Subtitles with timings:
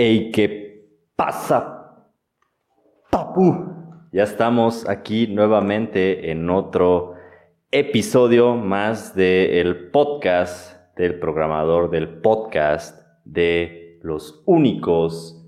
[0.00, 2.06] Ey, ¿qué pasa,
[3.10, 3.66] papu?
[4.12, 7.14] Ya estamos aquí nuevamente en otro
[7.72, 15.44] episodio más del podcast del programador del podcast de los únicos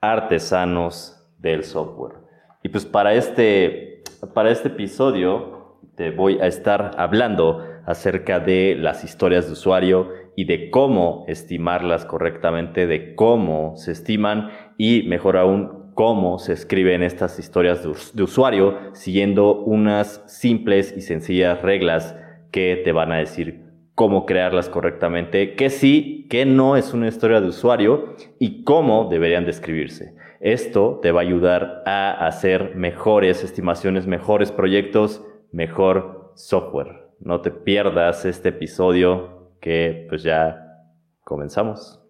[0.00, 2.16] artesanos del software.
[2.62, 9.04] Y pues para este, para este episodio te voy a estar hablando acerca de las
[9.04, 15.86] historias de usuario y de cómo estimarlas correctamente, de cómo se estiman y mejor aún
[15.94, 22.14] cómo se escriben estas historias de, usuario siguiendo unas simples y sencillas reglas
[22.52, 23.64] que te van a decir
[23.94, 29.46] cómo crearlas correctamente, qué sí, qué no es una historia de usuario y cómo deberían
[29.46, 30.14] describirse.
[30.40, 37.05] Esto te va a ayudar a hacer mejores estimaciones, mejores proyectos, mejor software.
[37.18, 40.84] No te pierdas este episodio que pues ya
[41.22, 42.05] comenzamos.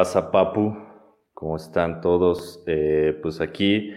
[0.00, 0.74] Pasa, Papu?
[1.34, 2.64] ¿Cómo están todos?
[2.66, 3.92] Eh, pues aquí,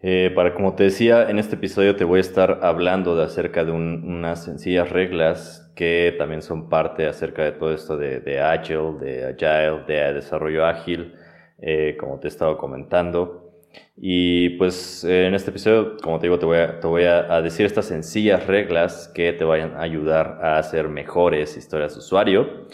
[0.00, 3.64] eh, para como te decía, en este episodio te voy a estar hablando de acerca
[3.64, 9.24] de unas sencillas reglas que también son parte acerca de todo esto de, Agile, de
[9.28, 11.14] Agile, de desarrollo ágil,
[11.56, 13.62] eh, como te he estado comentando.
[13.96, 18.46] Y pues en este episodio, como te digo, te voy, a, a, decir estas sencillas
[18.46, 22.66] reglas que te vayan a ayudar a hacer mejores historias de usuario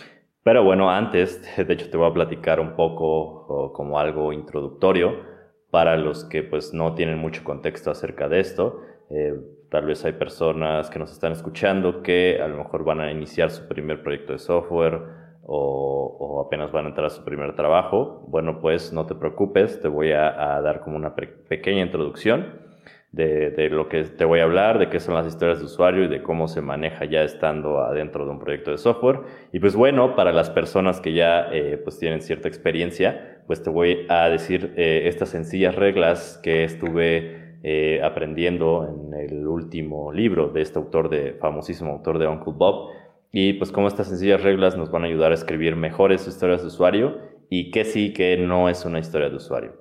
[0.46, 5.24] pero bueno, antes, de hecho, te voy a platicar un poco como algo introductorio
[5.72, 8.80] para los que pues no tienen mucho contexto acerca de esto.
[9.10, 9.34] Eh,
[9.72, 13.50] tal vez hay personas que nos están escuchando que a lo mejor van a iniciar
[13.50, 15.02] su primer proyecto de software
[15.42, 18.24] o, apenas van a entrar a su primer trabajo.
[18.28, 22.65] Bueno, pues no te preocupes, te voy a, a dar como una pequeña introducción
[23.12, 26.08] de, lo que te voy a hablar, de qué son las historias de usuario y
[26.08, 29.20] de cómo se maneja ya estando adentro de un proyecto de software.
[29.52, 33.70] Y pues bueno, para las personas que ya eh, pues tienen cierta experiencia, pues te
[33.70, 40.48] voy a decir eh, estas sencillas reglas que estuve eh, aprendiendo en el último libro
[40.48, 42.90] de este autor, de famosísimo autor de Uncle Bob.
[43.32, 46.68] Y pues cómo estas sencillas reglas nos van a ayudar a escribir mejores historias de
[46.68, 47.18] usuario
[47.50, 49.72] y qué sí, que no es una historia de usuario.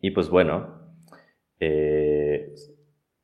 [0.00, 0.77] Y pues bueno,
[1.60, 2.54] eh,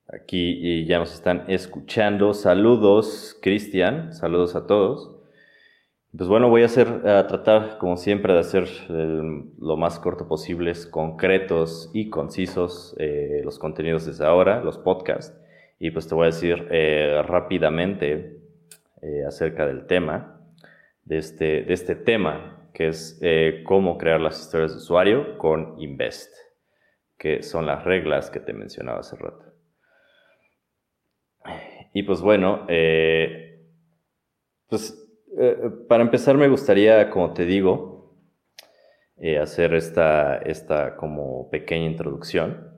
[0.09, 2.35] aquí ya nos están escuchando.
[2.35, 4.13] Saludos, Cristian.
[4.13, 5.11] Saludos a todos.
[6.17, 10.73] Pues bueno, voy a hacer, a tratar, como siempre, de hacer lo más corto posible,
[10.91, 15.37] concretos y concisos eh, los contenidos desde ahora, los podcasts.
[15.81, 18.41] Y pues te voy a decir eh, rápidamente
[19.29, 20.41] acerca del tema,
[21.05, 23.21] de este, de este tema, que es
[23.65, 26.44] cómo crear las historias de usuario con Invest
[27.19, 29.45] que son las reglas que te mencionaba hace rato.
[31.93, 33.61] Y pues bueno, eh,
[34.69, 35.01] pues
[35.39, 35.57] eh,
[35.89, 38.17] para empezar me gustaría, como te digo,
[39.17, 42.73] eh, hacer esta, esta como pequeña introducción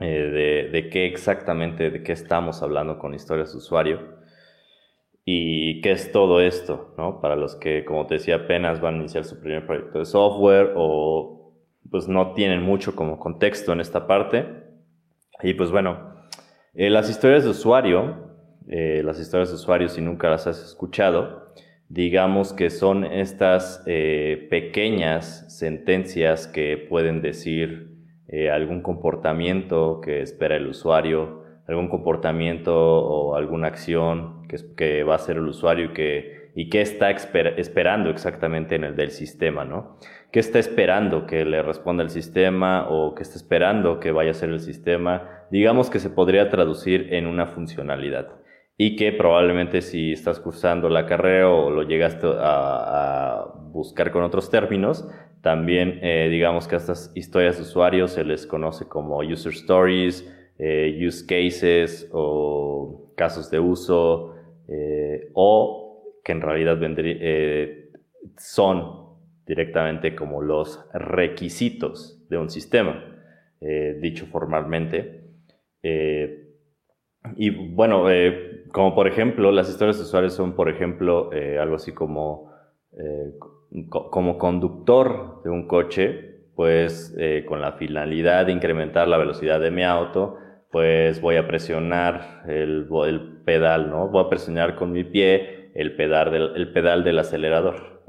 [0.00, 4.18] de, de, qué exactamente, de qué estamos hablando con historias de usuario
[5.24, 7.20] y qué es todo esto, ¿no?
[7.20, 10.72] Para los que, como te decía, apenas van a iniciar su primer proyecto de software
[10.76, 11.43] o
[11.90, 14.46] pues no tienen mucho como contexto en esta parte.
[15.42, 16.14] Y pues bueno,
[16.74, 18.36] eh, las historias de usuario,
[18.68, 21.52] eh, las historias de usuario si nunca las has escuchado,
[21.88, 27.92] digamos que son estas eh, pequeñas sentencias que pueden decir
[28.50, 35.16] algún comportamiento que espera el usuario, algún comportamiento o alguna acción que, que va a
[35.16, 39.98] hacer el usuario que, y que está esperando exactamente en el del sistema, ¿no?
[40.34, 44.34] qué está esperando que le responda el sistema o qué está esperando que vaya a
[44.34, 48.30] ser el sistema, digamos que se podría traducir en una funcionalidad
[48.76, 54.50] y que probablemente si estás cursando la carrera o lo llegaste a, buscar con otros
[54.50, 55.08] términos,
[55.40, 60.28] también eh, digamos que a estas historias de usuarios se les conoce como user stories,
[60.58, 64.34] eh, use cases o casos de uso
[64.66, 65.83] eh, o
[66.24, 66.78] que en realidad
[68.38, 69.04] son
[69.46, 73.04] directamente como los requisitos de un sistema,
[73.60, 75.24] eh, dicho formalmente.
[75.82, 76.44] Eh,
[77.36, 81.76] y bueno, eh, como por ejemplo, las historias de usuarios son, por ejemplo, eh, algo
[81.76, 82.50] así como,
[82.92, 83.32] eh,
[83.90, 87.16] como conductor de un coche, pues
[87.48, 90.38] con la finalidad de incrementar la velocidad de mi auto,
[90.70, 94.06] pues voy a presionar el, el pedal, ¿no?
[94.06, 98.02] Voy a presionar con mi pie el pedal del, el pedal del acelerador.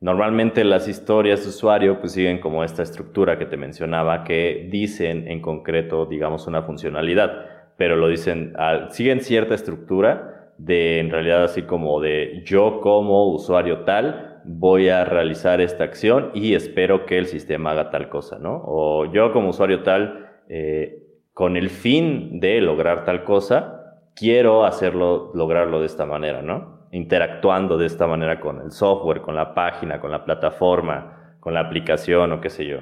[0.00, 5.26] Normalmente las historias de usuario pues siguen como esta estructura que te mencionaba que dicen
[5.28, 11.44] en concreto, digamos, una funcionalidad pero lo dicen, ah, siguen cierta estructura de en realidad
[11.44, 17.18] así como de yo como usuario tal voy a realizar esta acción y espero que
[17.18, 18.62] el sistema haga tal cosa, ¿no?
[18.64, 21.02] O yo como usuario tal, eh,
[21.34, 26.75] con el fin de lograr tal cosa, quiero hacerlo, lograrlo de esta manera, ¿no?
[26.96, 31.60] Interactuando de esta manera con el software, con la página, con la plataforma, con la
[31.60, 32.78] aplicación o qué sé yo.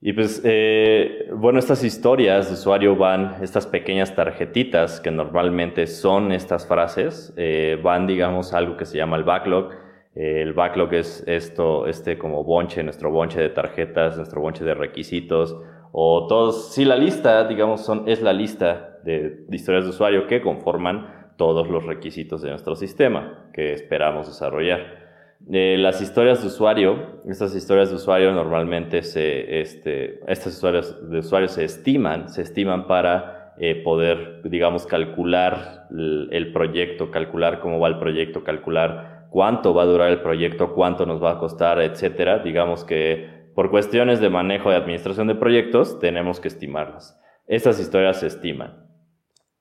[0.00, 6.30] Y pues, eh, bueno, estas historias de usuario van, estas pequeñas tarjetitas que normalmente son
[6.30, 9.70] estas frases, eh, van, digamos, algo que se llama el backlog.
[10.14, 14.74] Eh, el backlog es esto, este como bonche, nuestro bonche de tarjetas, nuestro bonche de
[14.74, 15.56] requisitos,
[15.90, 20.42] o todos, sí, la lista, digamos, son, es la lista de historias de usuario que
[20.42, 25.02] conforman todos los requisitos de nuestro sistema que esperamos desarrollar
[25.48, 31.48] las historias de usuario, estas historias de usuario normalmente se, este, estas historias de usuario
[31.48, 37.98] se estiman, se estiman para eh, poder, digamos, calcular el, proyecto, calcular cómo va el
[37.98, 42.38] proyecto, calcular cuánto va a durar el proyecto, cuánto nos va a costar, etcétera.
[42.38, 47.20] Digamos que por cuestiones de manejo de administración de proyectos tenemos que estimarlas.
[47.46, 48.86] Estas historias se estiman.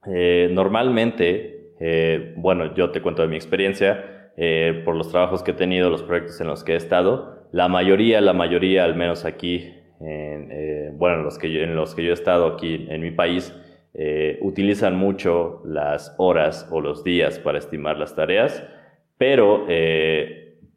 [0.07, 5.51] Eh, normalmente, eh, bueno, yo te cuento de mi experiencia, eh, por los trabajos que
[5.51, 9.25] he tenido, los proyectos en los que he estado, la mayoría, la mayoría, al menos
[9.25, 12.85] aquí, en, eh, bueno, en los, que yo, en los que yo he estado aquí
[12.87, 13.53] en mi país,
[14.39, 18.65] utilizan mucho las horas o los días para estimar las tareas,
[19.17, 19.65] pero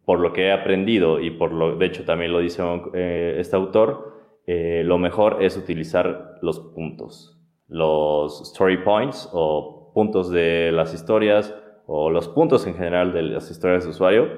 [0.04, 2.64] por lo que he aprendido y por lo, de hecho también lo dice
[3.38, 10.92] este autor, lo mejor es utilizar los puntos, los story points o puntos de las
[10.92, 11.54] historias
[11.86, 14.28] o los puntos en general de las historias de usuario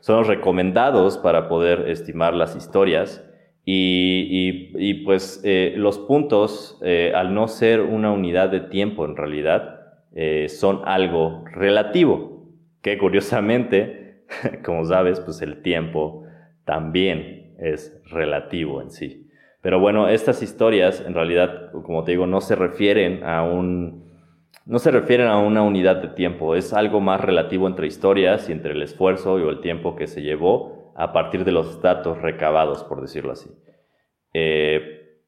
[0.00, 3.24] son los recomendados para poder estimar las historias
[3.64, 9.80] y, pues eh, los puntos, eh, al no ser una unidad de tiempo en realidad,
[10.14, 12.48] eh, son algo relativo,
[12.82, 14.24] que curiosamente,
[14.64, 16.24] como sabes, pues el tiempo
[16.64, 19.28] también es relativo en sí.
[19.60, 24.11] Pero bueno, estas historias en realidad, como te digo, no se refieren a un
[24.64, 28.52] no se refieren a una unidad de tiempo, es algo más relativo entre historias y
[28.52, 32.84] entre el esfuerzo y el tiempo que se llevó a partir de los datos recabados,
[32.84, 33.50] por decirlo así.
[34.34, 35.18] Eh,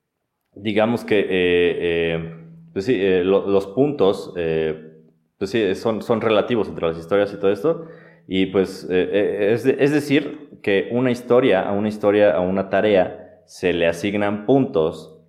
[0.55, 2.37] digamos que eh, eh,
[2.73, 7.87] pues los puntos pues sí, son, son relativos entre las historias y todo esto.
[8.27, 13.73] Y pues es, es decir, que una historia, a una historia, a una tarea, se
[13.73, 15.21] le asignan puntos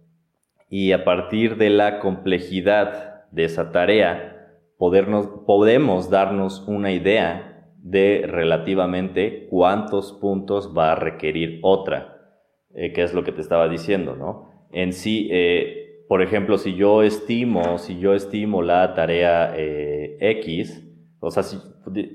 [0.69, 8.25] y a partir de la complejidad de esa tarea, podernos, podemos darnos una idea de
[8.27, 12.18] relativamente cuántos puntos va a requerir otra,
[12.74, 14.68] eh, que es lo que te estaba diciendo, ¿no?
[14.72, 20.83] En sí, eh, por ejemplo, si yo estimo, si yo estimo la tarea eh, X,
[21.19, 21.57] o sea, si,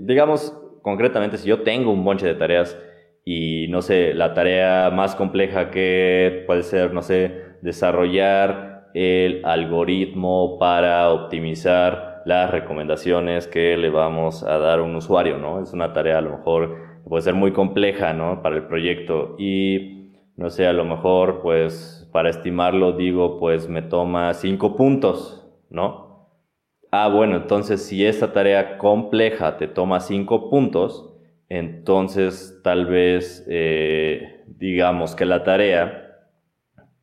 [0.00, 2.78] digamos concretamente, si yo tengo un bonche de tareas
[3.24, 10.58] y no sé, la tarea más compleja que puede ser, no sé, desarrollar el algoritmo
[10.58, 15.62] para optimizar las recomendaciones que le vamos a dar a un usuario, ¿no?
[15.62, 16.76] Es una tarea a lo mejor
[17.08, 18.42] puede ser muy compleja, ¿no?
[18.42, 23.82] Para el proyecto y, no sé, a lo mejor, pues, para estimarlo, digo, pues me
[23.82, 26.28] toma cinco puntos, ¿no?
[26.92, 31.14] Ah, bueno, entonces si esta tarea compleja te toma cinco puntos,
[31.48, 36.28] entonces tal vez, eh, digamos que la tarea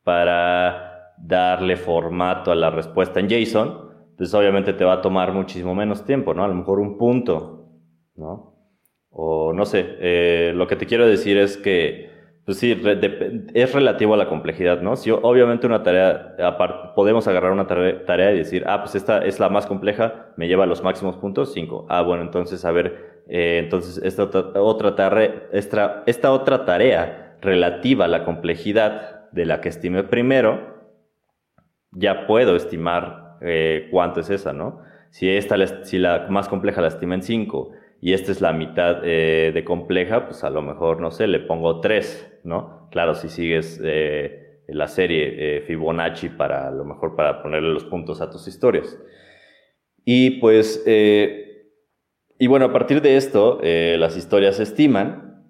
[0.04, 0.87] para
[1.18, 6.06] darle formato a la respuesta en JSON, pues obviamente te va a tomar muchísimo menos
[6.06, 6.44] tiempo, ¿no?
[6.44, 7.70] A lo mejor un punto,
[8.16, 8.56] ¿no?
[9.10, 12.12] O no sé, eh, lo que te quiero decir es que,
[12.46, 12.80] pues sí,
[13.54, 14.96] es relativo a la complejidad, ¿no?
[14.96, 16.36] Si obviamente una tarea,
[16.96, 20.66] podemos agarrar una tarea y decir, ah, pues esta es la más compleja, me lleva
[20.66, 21.88] los máximos puntos, 5.
[21.90, 28.08] Ah, bueno, entonces, a ver, eh, entonces esta otra, tarea, esta, otra tarea relativa a
[28.08, 30.77] la complejidad de la que estimé primero,
[31.98, 34.82] ya puedo estimar eh, cuánto es esa, ¿no?
[35.10, 39.02] Si, esta, si la más compleja la estima en 5 y esta es la mitad
[39.04, 42.88] eh, de compleja, pues a lo mejor, no sé, le pongo 3, ¿no?
[42.92, 48.22] Claro, si sigues eh, la serie Fibonacci para a lo mejor para ponerle los puntos
[48.22, 48.98] a tus historias.
[50.06, 55.46] Y pues, y bueno, a partir de esto, las historias se estiman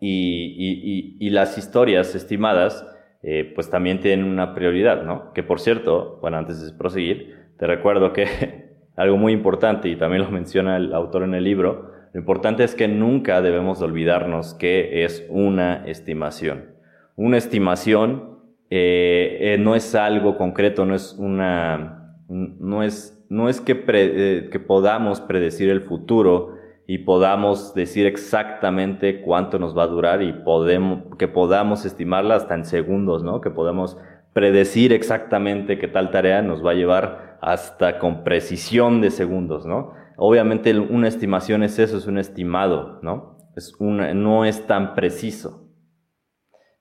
[0.00, 2.84] y, y las historias estimadas
[3.22, 5.32] eh, pues también tienen una prioridad, ¿no?
[5.32, 8.26] Que por cierto, bueno, antes de proseguir, te recuerdo que
[8.96, 12.74] algo muy importante, y también lo menciona el autor en el libro, lo importante es
[12.74, 16.72] que nunca debemos olvidarnos que es una estimación.
[17.16, 18.38] Una estimación
[18.70, 24.60] eh, eh, no es algo concreto, no es una, no es, no es que, que
[24.60, 31.16] podamos predecir el futuro, y podamos decir exactamente cuánto nos va a durar y podemos,
[31.16, 33.40] que podamos estimarla hasta en segundos, ¿no?
[33.40, 33.96] Que podamos
[34.32, 39.92] predecir exactamente qué tal tarea nos va a llevar hasta con precisión de segundos, ¿no?
[40.16, 43.38] Obviamente una estimación es eso, es un estimado, ¿no?
[43.56, 45.62] Es una, no es tan preciso.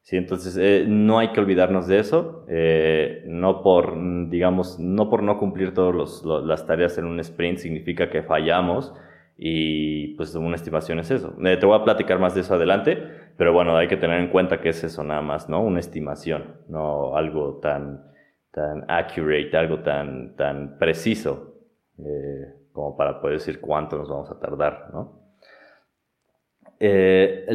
[0.03, 3.96] Sí, entonces eh, no hay que olvidarnos de eso, eh, no por,
[4.29, 8.93] digamos, no por no cumplir todas las tareas en un sprint significa que fallamos,
[9.44, 11.34] y pues una estimación es eso.
[11.44, 12.96] Eh, te voy a platicar más de eso adelante,
[13.38, 15.64] pero bueno, hay que tener en cuenta que es eso nada más, ¿no?
[15.64, 18.04] Una estimación, no algo tan,
[18.52, 21.56] tan accurate, algo tan, tan preciso
[21.98, 25.24] eh, como para poder decir cuánto nos vamos a tardar, ¿no?
[26.80, 27.48] Eh,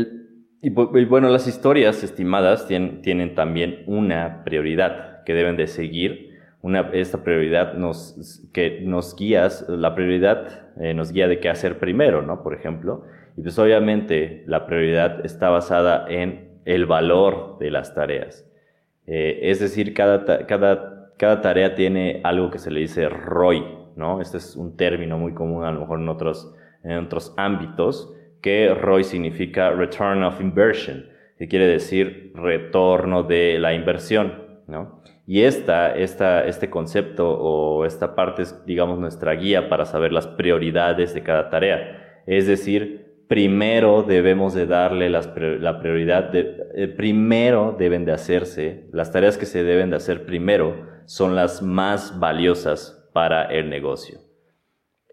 [0.61, 6.26] y, bueno, las historias estimadas tienen, tienen también una prioridad que deben de seguir
[6.93, 12.23] esta prioridad nos, que nos guías, la prioridad eh, nos guía de qué hacer primero,
[12.23, 12.43] ¿no?
[12.43, 13.05] Por ejemplo.
[13.37, 18.47] Y pues obviamente la prioridad está basada en el valor de las tareas.
[19.07, 24.21] Eh, es decir, cada, cada, cada tarea tiene algo que se le dice ROI, ¿no?
[24.21, 28.75] Este es un término muy común a lo mejor en otros, en otros ámbitos, que
[28.75, 31.07] ROI significa Return of Inversion,
[31.39, 35.03] que quiere decir retorno de la inversión, ¿no?
[35.27, 40.29] Y esta, esta, este concepto o esta parte es, digamos, nuestra guía para saber las
[40.29, 42.23] prioridades de cada tarea.
[42.27, 48.89] Es decir, primero debemos de darle las, la prioridad, de, eh, primero deben de hacerse,
[48.93, 54.21] las tareas que se deben de hacer primero son las más valiosas para el negocio.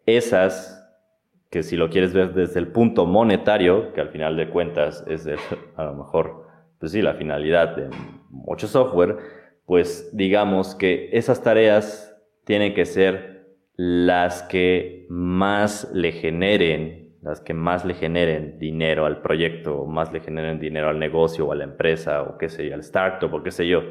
[0.05, 0.79] Esas
[1.49, 5.27] que si lo quieres ver desde el punto monetario, que al final de cuentas es
[5.75, 6.47] a lo mejor,
[6.79, 7.89] pues sí, la finalidad de
[8.29, 9.17] mucho software,
[9.65, 12.15] pues digamos que esas tareas
[12.45, 19.21] tienen que ser las que más le generen, las que más le generen dinero al
[19.21, 22.73] proyecto, más le generen dinero al negocio o a la empresa o qué sé yo,
[22.73, 23.81] al startup o qué sé yo,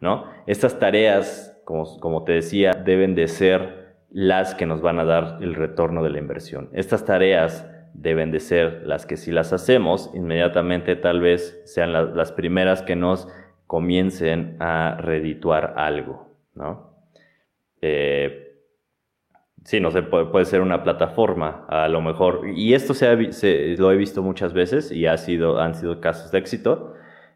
[0.00, 0.24] ¿no?
[0.46, 5.38] Estas tareas, como, como te decía, deben de ser las que nos van a dar
[5.40, 6.68] el retorno de la inversión.
[6.72, 12.32] Estas tareas deben de ser las que si las hacemos, inmediatamente tal vez sean las
[12.32, 13.28] primeras que nos
[13.70, 16.90] comiencen a redituar algo, ¿no?
[17.80, 18.56] Eh,
[19.62, 23.96] sí, no sé, puede, ser una plataforma, a lo mejor, y esto se, lo he
[23.96, 26.94] visto muchas veces y ha sido, han sido casos de éxito,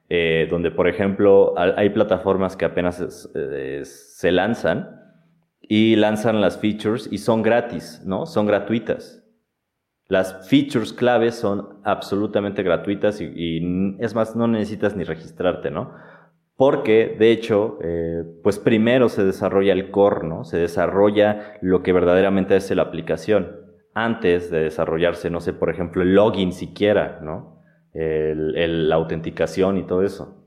[0.09, 5.03] eh, donde, por ejemplo, hay plataformas que apenas eh, se lanzan
[5.61, 8.26] y lanzan las features y son gratis, ¿no?
[8.26, 9.23] Son gratuitas.
[10.09, 15.93] Las features claves son absolutamente gratuitas y, es más, no necesitas ni registrarte, ¿no?
[16.56, 20.44] Porque, de hecho, eh, pues primero se desarrolla el core, ¿no?
[20.44, 23.61] Se desarrolla lo que verdaderamente es la aplicación.
[23.92, 27.54] Antes de desarrollarse, no sé, por ejemplo, el login siquiera, ¿no?
[27.96, 30.44] la autenticación y todo eso.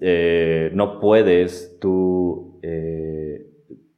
[0.00, 3.46] Eh, no puedes tú eh,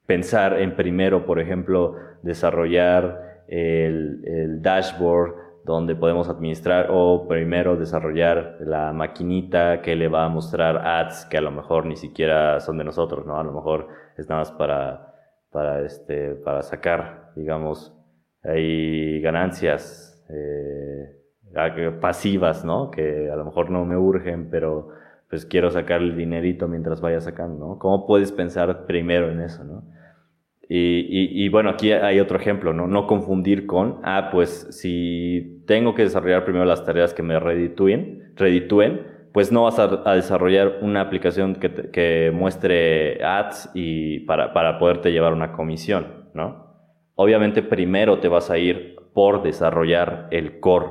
[0.06, 5.34] pensar en primero, por ejemplo, desarrollar el, el dashboard
[5.64, 11.38] donde podemos administrar o primero desarrollar la maquinita que le va a mostrar ads que
[11.38, 13.38] a lo mejor ni siquiera son de nosotros, ¿no?
[13.38, 15.14] A lo mejor es nada más para,
[15.50, 17.96] para, este, para sacar, digamos,
[18.42, 21.24] ahí ganancias eh,
[22.00, 22.90] pasivas, ¿no?
[22.90, 24.90] Que a lo mejor no me urgen, pero
[25.30, 27.78] pues quiero sacar el dinerito mientras vaya sacando, ¿no?
[27.78, 29.82] ¿Cómo puedes pensar primero en eso, ¿no?
[30.68, 32.86] Y, bueno, aquí hay otro ejemplo, ¿no?
[32.86, 38.32] No confundir con, ah, pues si tengo que desarrollar primero las tareas que me reditúen,
[38.36, 44.78] reditúen pues no vas a, desarrollar una aplicación que, que muestre ads y para, para
[44.78, 46.64] poderte llevar una comisión, ¿no?
[47.16, 50.86] Obviamente primero te vas a ir por desarrollar el core.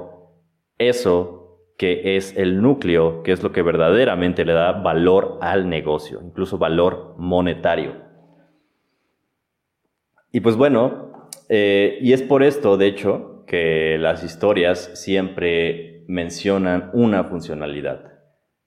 [0.78, 1.44] Eso
[1.78, 6.58] que es el núcleo, que es lo que verdaderamente le da valor al negocio, incluso
[6.58, 8.03] valor monetario.
[10.34, 16.90] Y pues bueno, eh, y es por esto, de hecho, que las historias siempre mencionan
[16.94, 18.12] una funcionalidad.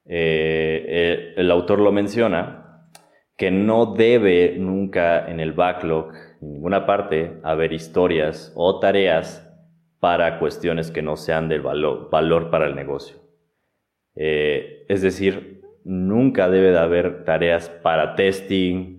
[0.09, 2.89] eh, el autor lo menciona,
[3.37, 9.43] que no debe nunca en el backlog, en ninguna parte, haber historias o tareas
[9.99, 12.09] para cuestiones que no sean de valor,
[12.49, 13.17] para el negocio.
[14.15, 18.96] Eh, es decir, nunca debe de haber tareas para testing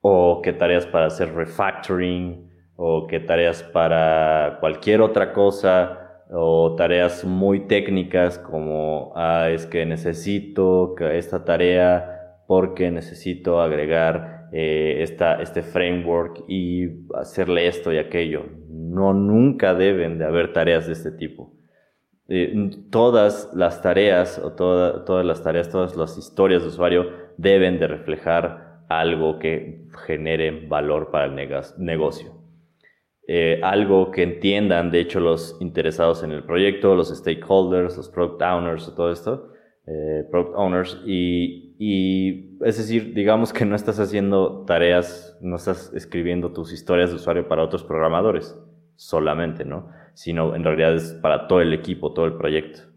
[0.00, 7.24] o que tareas para hacer refactoring o que tareas para cualquier otra cosa o tareas
[7.24, 15.62] muy técnicas como ah, es que necesito esta tarea porque necesito agregar eh, esta, este
[15.62, 18.46] framework y hacerle esto y aquello.
[18.68, 21.52] No, nunca deben de haber tareas de este tipo.
[22.28, 27.86] Eh, todas las tareas o todas las tareas, todas las historias de usuario deben de
[27.86, 32.32] reflejar algo que genere valor para el negocio.
[33.28, 38.42] Eh, algo que entiendan, de hecho, los interesados en el proyecto, los stakeholders, los product
[38.42, 39.52] owners, todo esto,
[39.86, 45.92] eh, product owners, y, y, es decir, digamos que no estás haciendo tareas, no estás
[45.94, 48.58] escribiendo tus historias de usuario para otros programadores
[48.96, 49.88] solamente, ¿no?
[50.14, 52.89] Sino en realidad es para todo el equipo, todo el proyecto.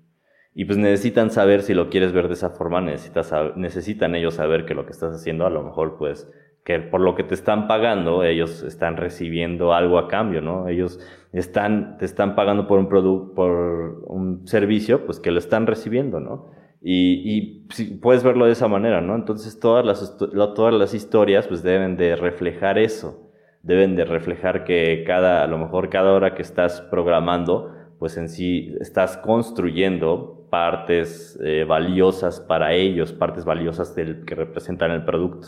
[0.56, 4.66] Y pues necesitan saber si lo quieres ver de esa forma, necesitas, necesitan ellos saber
[4.66, 6.32] que lo que estás haciendo a lo mejor pues
[6.64, 10.68] que por lo que te están pagando, ellos están recibiendo algo a cambio, ¿no?
[10.70, 11.00] Ellos
[11.34, 16.20] están, te están pagando por un producto, por un servicio, pues que lo están recibiendo,
[16.20, 16.52] ¿no?
[16.82, 19.16] Y, y puedes verlo de esa manera, ¿no?
[19.16, 23.30] Entonces todas las, todas las historias pues deben de reflejar eso,
[23.62, 28.30] deben de reflejar que cada, a lo mejor cada hora que estás programando, pues en
[28.30, 35.48] sí estás construyendo partes eh, valiosas para ellos, partes valiosas del que representan el producto,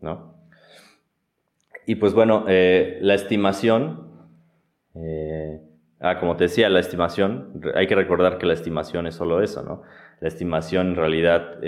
[0.00, 0.34] ¿no?
[1.86, 4.26] Y pues bueno, eh, la estimación,
[4.96, 5.60] eh,
[6.00, 9.62] ah, como te decía, la estimación, hay que recordar que la estimación es solo eso,
[9.62, 9.82] ¿no?
[10.18, 11.58] La estimación en realidad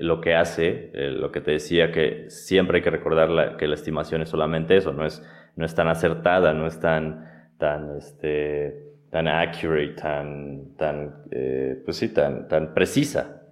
[0.00, 4.20] lo que hace, lo que te decía, que siempre hay que recordar que la estimación
[4.20, 9.28] es solamente eso, no es, no es tan acertada, no es tan, tan, este, tan
[9.28, 11.22] accurate, tan, tan,
[11.84, 13.42] pues sí, tan, tan precisa.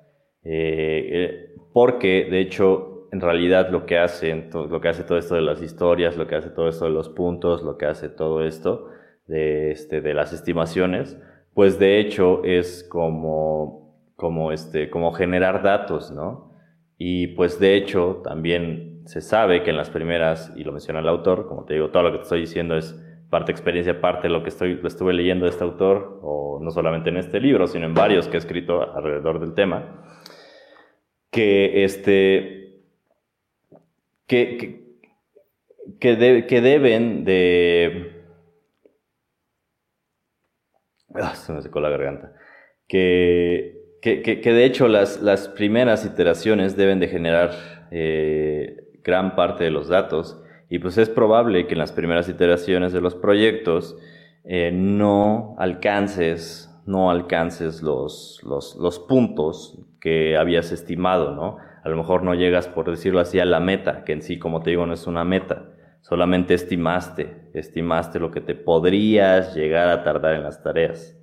[1.73, 5.63] porque, de hecho, en realidad lo que hace, lo que hace todo esto de las
[5.63, 8.89] historias, lo que hace todo esto de los puntos, lo que hace todo esto
[9.29, 11.17] de, este, de las estimaciones,
[11.55, 16.57] pues de hecho es como, como, este, como generar datos, ¿no?
[16.99, 21.09] Y pues de hecho también se sabe que en las primeras, y lo menciona el
[21.09, 23.01] autor, como te digo, todo lo que te estoy diciendo es
[23.33, 27.09] parte experiencia, parte de lo que estoy, estuve leyendo de este autor, o no solamente
[27.09, 30.05] en este libro, sino en varios que he escrito alrededor del tema,
[31.31, 32.83] que este,
[34.27, 34.99] que,
[35.99, 38.23] que, que, deben de...
[41.15, 42.35] Ah, se me secó la garganta.
[42.87, 47.53] Que, que, de hecho las, las, primeras iteraciones deben de generar
[47.91, 50.42] eh, gran parte de los datos
[50.73, 53.95] y pues es probable que en las primeras iteraciones de los proyectos
[54.43, 61.59] eh, no alcances, no alcances los, los, los puntos que habías estimado, ¿no?
[61.85, 64.63] a lo mejor no llegas, por decirlo así, a la meta, que en sí, como
[64.63, 65.67] te digo, no es una meta.
[66.01, 71.21] Solamente estimaste, estimaste lo que te podrías llegar a tardar en las tareas,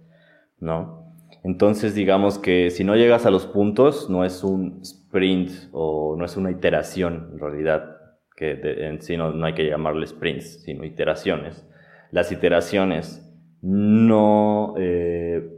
[0.60, 1.16] ¿no?
[1.44, 6.24] Entonces, digamos que si no llegas a los puntos, no es un sprint o no
[6.24, 7.99] es una iteración, en realidad,
[8.40, 11.68] que en sí no, hay que llamarle sprints, sino iteraciones.
[12.12, 13.30] Las iteraciones
[13.62, 14.76] no...
[14.78, 15.56] Eh,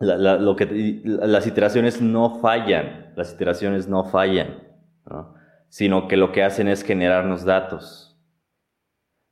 [0.00, 4.66] lo que, las iteraciones no fallan, las iteraciones no fallan,
[5.68, 8.18] sino que lo que hacen es generarnos datos.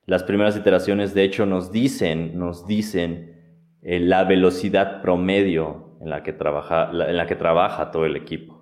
[0.04, 6.22] Las primeras iteraciones, de hecho, nos dicen, nos dicen eh, la velocidad promedio en la
[6.22, 8.57] que trabaja, en la que trabaja todo el equipo.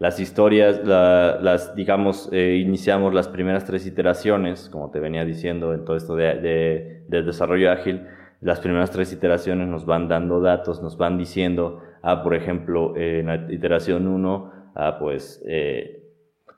[0.00, 5.84] Las historias, las, digamos, eh, iniciamos las primeras tres iteraciones, como te venía diciendo en
[5.84, 8.06] todo esto de, de desarrollo ágil,
[8.40, 13.26] las primeras tres iteraciones nos van dando datos, nos van diciendo, ah, por ejemplo, en
[13.26, 16.02] la iteración 1, ah, pues eh,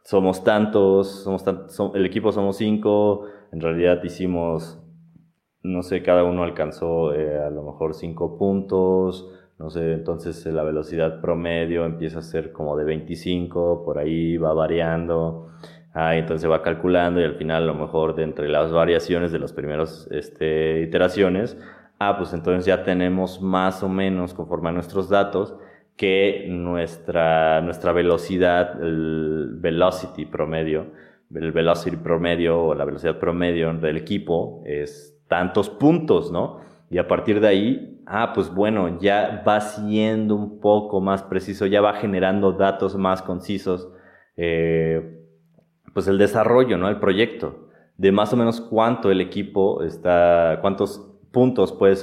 [0.05, 1.45] somos tantos, somos
[1.95, 4.81] el equipo somos cinco, en realidad hicimos,
[5.63, 9.29] no sé, cada uno alcanzó eh, a lo mejor cinco puntos,
[9.63, 14.53] no sé, entonces la velocidad promedio empieza a ser como de 25, por ahí va
[14.53, 15.47] variando.
[15.95, 19.39] Ah, entonces va calculando y al final a lo mejor de entre las variaciones de
[19.39, 21.57] las primeras este, iteraciones,
[22.01, 25.55] ah, pues entonces ya tenemos más o menos conforme a nuestros datos
[25.97, 30.87] que nuestra, nuestra velocidad, el velocity promedio,
[31.33, 36.72] el velocity promedio o la velocidad promedio del equipo es tantos puntos, ¿no?
[36.93, 41.65] Y a partir de ahí, ah, pues bueno, ya va siendo un poco más preciso,
[41.65, 43.89] ya va generando datos más concisos,
[44.37, 45.19] eh,
[45.95, 46.91] pues el desarrollo, ¿no?
[46.91, 50.99] El proyecto, de más o menos cuánto el equipo está, cuántos
[51.31, 51.97] puntos puede,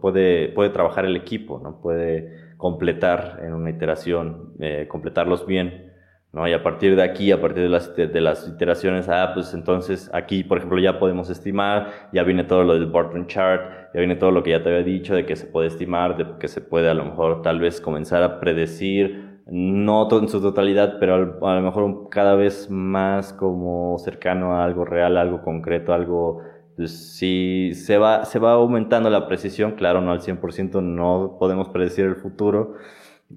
[0.00, 1.80] puede, puede trabajar el equipo, ¿no?
[1.80, 5.87] Puede completar en una iteración, eh, completarlos bien.
[6.32, 6.46] ¿No?
[6.46, 10.10] Y a partir de aquí, a partir de las, de, las iteraciones, ah, pues entonces
[10.12, 14.16] aquí, por ejemplo, ya podemos estimar, ya viene todo lo del Barton Chart, ya viene
[14.16, 16.60] todo lo que ya te había dicho de que se puede estimar, de que se
[16.60, 21.54] puede a lo mejor tal vez comenzar a predecir, no en su totalidad, pero a
[21.54, 26.42] lo mejor cada vez más como cercano a algo real, algo concreto, algo
[26.76, 31.70] pues, si se va, se va aumentando la precisión, claro, no al 100%, no podemos
[31.70, 32.74] predecir el futuro,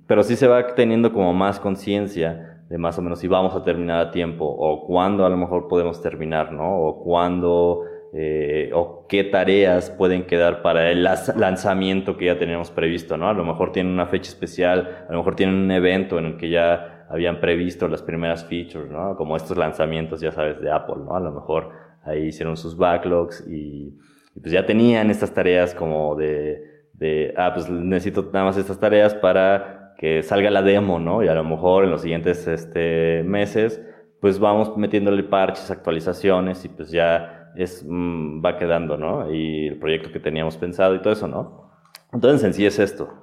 [0.06, 3.64] pero sí se va teniendo como más conciencia de más o menos si vamos a
[3.64, 6.80] terminar a tiempo o cuándo a lo mejor podemos terminar, ¿no?
[6.80, 13.18] O cuándo eh, o qué tareas pueden quedar para el lanzamiento que ya teníamos previsto,
[13.18, 13.28] ¿no?
[13.28, 16.38] A lo mejor tienen una fecha especial, a lo mejor tienen un evento en el
[16.38, 19.18] que ya habían previsto las primeras features, ¿no?
[19.18, 21.14] Como estos lanzamientos, ya sabes, de Apple, ¿no?
[21.14, 21.72] A lo mejor
[22.06, 24.00] ahí hicieron sus backlogs y,
[24.34, 28.80] y pues ya tenían estas tareas como de, de, ah, pues necesito nada más estas
[28.80, 31.24] tareas para que salga la demo, ¿no?
[31.24, 33.80] Y a lo mejor en los siguientes este, meses,
[34.20, 39.32] pues vamos metiéndole parches, actualizaciones y pues ya es, mm, va quedando, ¿no?
[39.32, 41.70] Y el proyecto que teníamos pensado y todo eso, ¿no?
[42.12, 43.14] Entonces en sí es esto.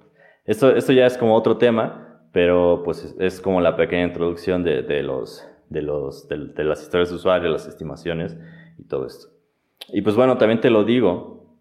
[0.44, 4.82] Esto, esto ya es como otro tema, pero pues es, como la pequeña introducción de,
[4.82, 8.38] de los, de, los, de, las historias de usuario, las estimaciones
[8.78, 9.26] y todo esto.
[9.88, 11.58] Y pues bueno, también te lo digo,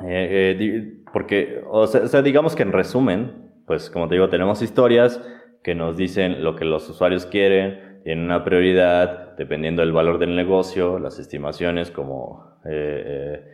[0.00, 5.24] eh, eh, porque, o sea, digamos que en resumen, pues como te digo, tenemos historias
[5.62, 10.34] que nos dicen lo que los usuarios quieren, tienen una prioridad dependiendo del valor del
[10.34, 12.58] negocio, las estimaciones como...
[12.64, 13.44] Eh, eh,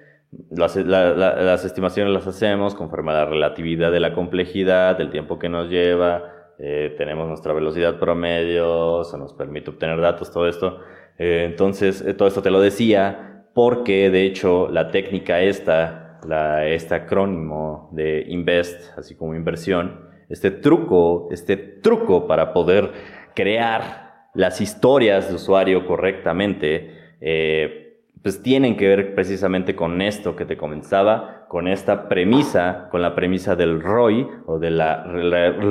[0.48, 5.50] las, las, estimaciones las hacemos conforme a la relatividad de la complejidad, del tiempo que
[5.50, 10.80] nos lleva, eh, tenemos nuestra velocidad promedio, se nos permite obtener datos, todo esto.
[11.18, 17.90] entonces, todo esto te lo decía porque, de hecho, la técnica esta, la, este acrónimo
[17.92, 22.92] de INVEST, así como inversión, este truco, este truco para poder
[23.34, 30.44] crear las historias de usuario correctamente, eh, pues tienen que ver precisamente con esto que
[30.44, 34.82] te comenzaba, con esta premisa, con la premisa del ROI o del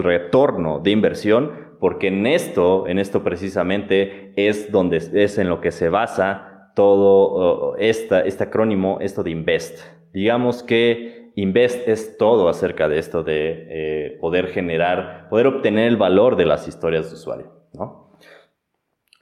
[0.03, 5.71] retorno de inversión, porque en esto, en esto precisamente es donde es en lo que
[5.71, 9.79] se basa todo esta, este acrónimo, esto de invest.
[10.13, 15.97] Digamos que Invest es todo acerca de esto de eh, poder generar, poder obtener el
[15.97, 18.05] valor de las historias de usuario, ¿no?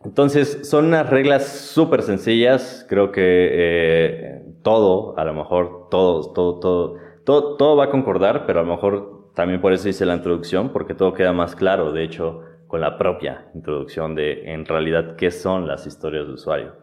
[0.06, 2.86] Entonces, son unas reglas súper sencillas.
[2.90, 6.96] Creo que eh, todo, a lo mejor todo, todo, todo,
[7.26, 10.70] todo, todo va a concordar, pero a lo mejor también por eso hice la introducción,
[10.72, 15.32] porque todo queda más claro, de hecho, con la propia introducción de en realidad qué
[15.32, 16.76] son las historias de usuario.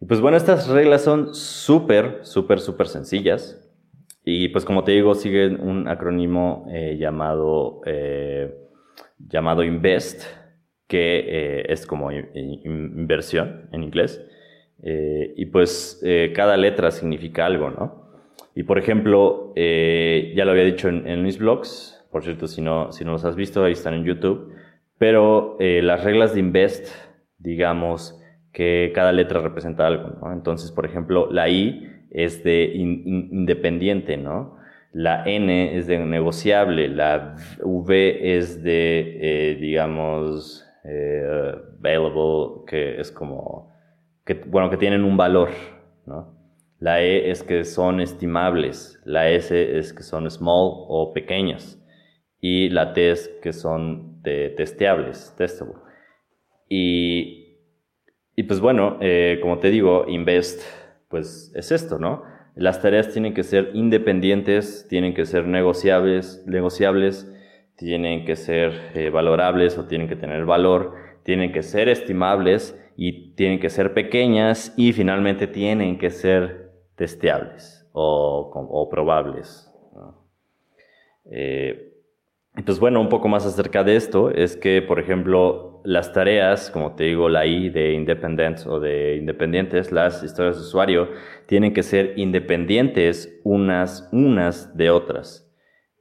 [0.00, 3.67] Y pues bueno, estas reglas son súper, súper, súper sencillas.
[4.30, 8.54] Y pues como te digo, sigue un acrónimo eh, llamado, eh,
[9.18, 10.22] llamado INVEST,
[10.86, 14.22] que eh, es como inversión en inglés.
[14.82, 18.12] y pues cada letra significa algo, ¿no?
[18.54, 23.06] Y por ejemplo, ya lo había dicho en, mis blogs, por cierto, si no, si
[23.06, 24.52] no los has visto, ahí están en YouTube,
[24.98, 26.86] pero las reglas de INVEST,
[27.38, 28.20] digamos
[28.52, 30.32] que cada letra representa algo, ¿no?
[30.34, 34.56] Entonces, por ejemplo, la I es de independiente, ¿no?
[34.92, 43.12] La N es de negociable, la V es de, eh, digamos, eh, available, que es
[43.12, 43.72] como,
[44.24, 45.50] que, bueno, que tienen un valor,
[46.06, 46.34] ¿no?
[46.80, 51.78] La E es que son estimables, la S es que son small o pequeños,
[52.40, 55.74] y la T es que son de testeables, testable.
[56.68, 57.56] Y,
[58.36, 60.62] y pues bueno, eh, como te digo, invest
[61.08, 62.22] pues es esto, ¿no?
[62.54, 67.32] Las tareas tienen que ser independientes, tienen que ser negociables, negociables
[67.76, 73.34] tienen que ser eh, valorables o tienen que tener valor, tienen que ser estimables y
[73.36, 79.72] tienen que ser pequeñas y finalmente tienen que ser testeables o, probables.
[81.30, 81.97] Eh,
[82.58, 86.96] entonces, bueno, un poco más acerca de esto es que, por ejemplo, las tareas, como
[86.96, 91.08] te digo, la I de independent o de independientes, las historias de usuario,
[91.46, 95.48] tienen que ser independientes unas, unas de otras.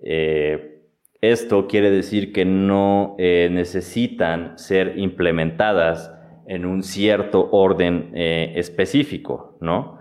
[0.04, 0.82] Eh,
[1.22, 6.12] esto quiere decir que no eh, necesitan ser implementadas
[6.48, 9.96] en un cierto orden eh, específico, ¿no?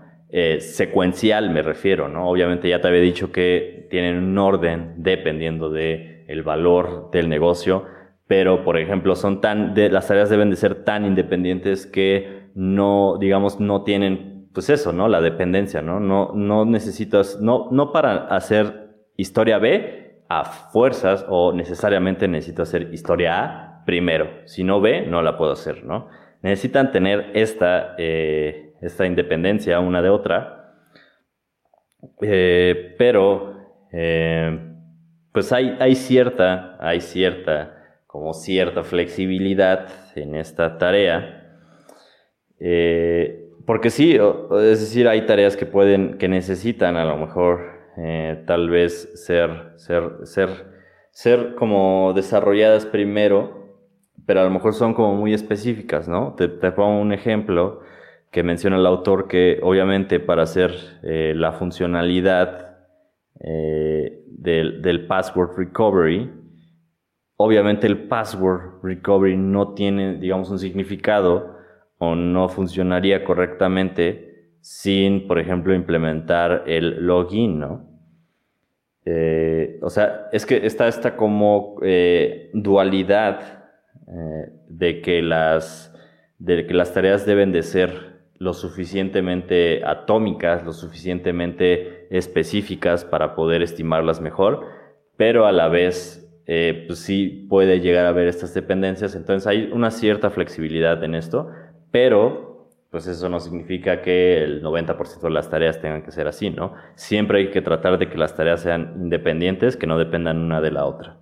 [0.59, 2.29] Secuencial me refiero, ¿no?
[2.29, 7.85] Obviamente ya te había dicho que tienen un orden dependiendo del el valor del negocio,
[8.27, 13.17] pero por ejemplo son tan, de, las tareas deben de ser tan independientes que no,
[13.19, 15.07] digamos, no tienen, pues eso, ¿no?
[15.07, 15.99] La dependencia, ¿no?
[15.99, 22.93] No, no necesitas, no, no para hacer historia B a fuerzas o necesariamente necesito hacer
[22.93, 24.27] historia A primero.
[24.45, 26.09] Si no B, no la puedo hacer, ¿no?
[26.41, 30.75] Necesitan tener esta, eh, esta independencia una de otra,
[32.21, 34.66] eh, pero eh,
[35.31, 37.73] pues hay, cierta, hay cierta
[38.07, 41.59] como cierta flexibilidad en esta tarea.
[42.59, 48.43] Eh, porque sí, es decir, hay tareas que pueden, que necesitan a lo mejor eh,
[48.47, 50.49] tal vez ser, ser, ser,
[51.11, 53.75] ser como desarrolladas primero,
[54.25, 56.35] pero a lo mejor son como muy específicas, ¿no?
[56.35, 57.81] Te, pongo un ejemplo
[58.31, 62.66] que menciona el autor que obviamente para hacer eh, la funcionalidad
[63.39, 66.31] del, del password recovery,
[67.37, 71.55] obviamente el password recovery no tiene, digamos, un significado
[71.99, 74.27] o no funcionaría correctamente
[74.61, 77.87] sin, por ejemplo, implementar el login, ¿no?
[79.05, 83.69] Eh, o sea, es que está esta como eh, dualidad
[84.05, 85.95] eh, de, que las,
[86.39, 88.06] de que las tareas deben de ser
[88.39, 94.65] lo suficientemente atómicas, lo suficientemente específicas para poder estimarlas mejor,
[95.17, 99.15] pero a la vez eh, pues sí puede llegar a haber estas dependencias.
[99.15, 101.49] Entonces hay una cierta flexibilidad en esto,
[101.91, 106.49] pero pues eso no significa que el 90% de las tareas tengan que ser así,
[106.49, 106.73] ¿no?
[106.95, 110.71] Siempre hay que tratar de que las tareas sean independientes, que no dependan una de
[110.71, 111.17] la otra.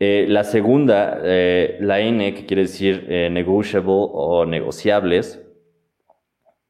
[0.00, 5.43] Eh, la segunda, eh, la N, que quiere decir negotiable o negociables,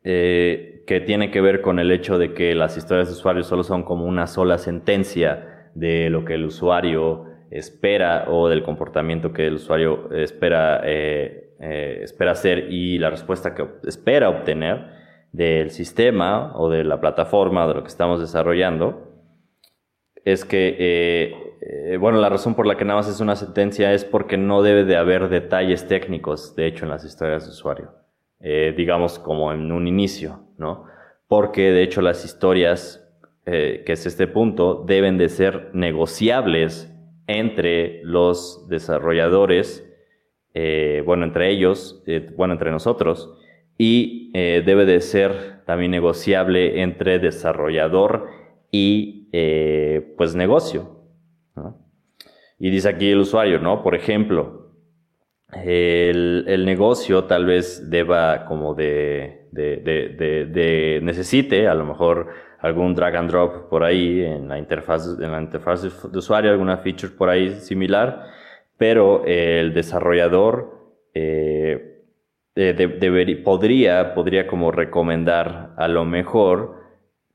[0.05, 3.85] que tiene que ver con el hecho de que las historias de usuarios solo son
[3.85, 9.55] como una sola sentencia de lo que el usuario espera o del comportamiento que el
[9.55, 14.91] usuario espera, eh, eh, espera hacer y la respuesta que espera obtener
[15.33, 19.13] del sistema o de la plataforma de lo que estamos desarrollando,
[20.25, 24.05] es que, eh, bueno, la razón por la que nada más es una sentencia es
[24.05, 27.93] porque no debe de haber detalles técnicos, de hecho, en las historias de usuario,
[28.77, 30.85] digamos como en un inicio, ¿no?
[31.29, 33.05] Porque de hecho las historias
[33.47, 36.91] eh, que es este punto, deben de ser negociables
[37.27, 39.87] entre los desarrolladores,
[40.55, 43.35] eh, bueno, entre ellos, eh, bueno, entre nosotros,
[43.77, 48.29] y debe de ser también negociable entre desarrollador
[48.71, 49.29] y
[50.17, 51.01] pues negocio.
[52.61, 53.83] Y dice aquí el usuario, ¿no?
[53.83, 54.64] Por ejemplo,
[55.65, 62.29] el, el negocio tal vez deba como de, de, de, de, necesite a lo mejor
[62.61, 66.79] algún drag and drop por ahí en la interfaz, en la interfaz de usuario, alguna
[66.79, 68.25] feature por ahí similar,
[68.79, 70.75] pero el desarrollador
[71.13, 72.03] eh,
[73.45, 76.85] podría, podría como recomendar a lo mejor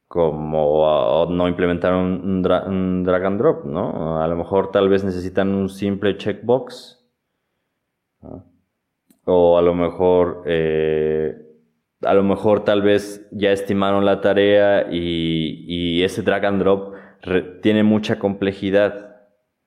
[0.09, 4.21] como no implementar un, drag and drop, ¿no?
[4.21, 6.98] A lo mejor tal vez necesitan un simple checkbox.
[9.25, 11.49] O a lo mejor eh,
[12.01, 16.93] a lo mejor tal vez ya estimaron la tarea y, ese drag and drop
[17.61, 19.17] tiene mucha complejidad,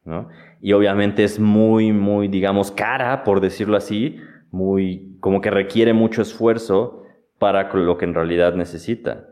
[0.04, 0.28] ¿no?
[0.60, 4.18] Y obviamente es muy, muy, digamos, cara, por decirlo así,
[4.50, 7.02] muy, como que requiere mucho esfuerzo
[7.38, 9.26] para lo que en realidad necesita,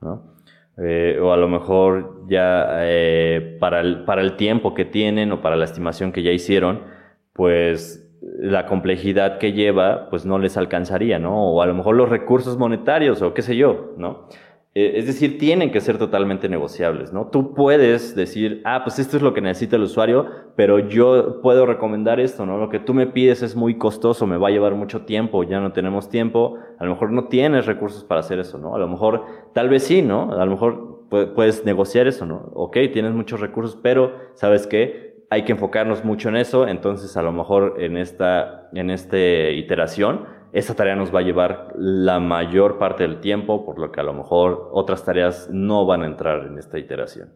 [0.00, 0.36] ¿no?
[0.78, 5.42] Eh, o a lo mejor ya eh, para, el, para el tiempo que tienen o
[5.42, 6.84] para la estimación que ya hicieron,
[7.32, 11.52] pues la complejidad que lleva, pues no les alcanzaría, ¿no?
[11.52, 14.28] O a lo mejor los recursos monetarios o qué sé yo, ¿no?
[14.74, 17.28] Eh, es decir, tienen que ser totalmente negociables, ¿no?
[17.28, 20.26] Tú puedes decir, ah, pues esto es lo que necesita el usuario,
[20.56, 22.58] pero yo puedo recomendar esto, ¿no?
[22.58, 25.58] Lo que tú me pides es muy costoso, me va a llevar mucho tiempo, ya
[25.58, 28.74] no tenemos tiempo, a lo mejor no tienes recursos para hacer eso, ¿no?
[28.74, 30.32] A lo mejor, tal vez sí, ¿no?
[30.32, 32.50] A lo mejor puedes negociar eso, ¿no?
[32.54, 35.07] Ok, tienes muchos recursos, pero ¿sabes qué?
[35.30, 40.26] Hay que enfocarnos mucho en eso, entonces a lo mejor en esta, en esta iteración,
[40.52, 44.04] esta tarea nos va a llevar la mayor parte del tiempo, por lo que a
[44.04, 47.34] lo mejor otras tareas no van a entrar en esta iteración.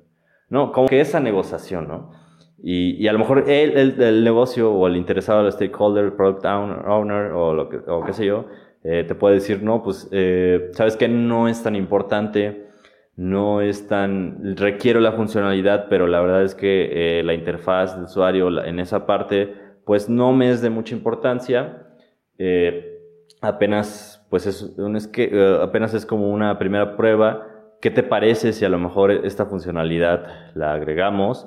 [0.48, 0.72] ¿No?
[0.72, 2.10] Como que esa negociación, ¿no?
[2.62, 6.44] Y, y a lo mejor el, el, negocio o el interesado, el stakeholder, el product
[6.44, 8.46] owner o, lo que, o qué sé yo,
[8.84, 12.68] eh, te puede decir, no, pues, eh, sabes que no es tan importante
[13.16, 18.04] no es tan, requiero la funcionalidad, pero la verdad es que eh, la interfaz del
[18.04, 21.88] usuario en esa parte, pues no me es de mucha importancia.
[22.38, 23.00] Eh,
[23.42, 27.46] apenas, pues es, es que, eh, apenas es como una primera prueba.
[27.82, 31.46] ¿Qué te parece si a lo mejor esta funcionalidad la agregamos?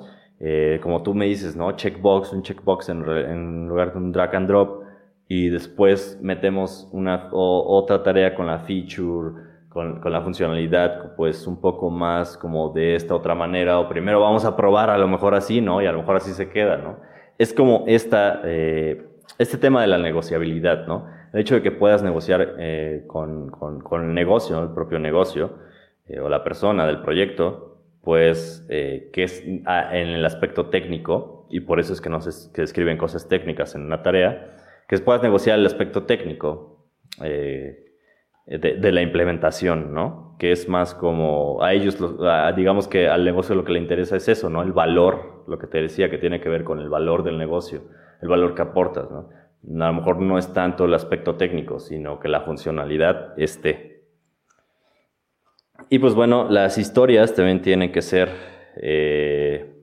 [0.82, 1.72] Como tú me dices, ¿no?
[1.72, 4.82] Checkbox, un checkbox en, lugar de un drag and drop
[5.28, 9.45] y después metemos una otra tarea con la feature,
[9.76, 14.22] con, con, la funcionalidad, pues un poco más como de esta otra manera, o primero
[14.22, 15.82] vamos a probar a lo mejor así, ¿no?
[15.82, 16.96] Y a lo mejor así se queda, ¿no?
[17.36, 19.06] Es como esta, eh,
[19.38, 21.06] este tema de la negociabilidad, ¿no?
[21.34, 25.58] El hecho de que puedas negociar eh, con, con, con, el negocio, el propio negocio,
[26.06, 31.60] eh, o la persona del proyecto, pues eh, que es en el aspecto técnico, y
[31.60, 34.56] por eso es que, no se, que escriben cosas técnicas en una tarea,
[34.88, 36.88] que puedas negociar el aspecto técnico
[38.46, 40.36] de, de, la implementación, ¿no?
[40.38, 41.98] Que es más como a ellos,
[42.56, 44.62] digamos que al negocio lo que le interesa es eso, ¿no?
[44.62, 47.82] El valor, lo que te decía, que tiene que ver con el valor del negocio,
[48.22, 49.30] el valor que aportas, ¿no?
[49.84, 54.04] A lo mejor no es tanto el aspecto técnico, sino que la funcionalidad esté.
[55.88, 58.30] Y pues bueno, las historias también tienen que ser,
[58.76, 59.74] eh,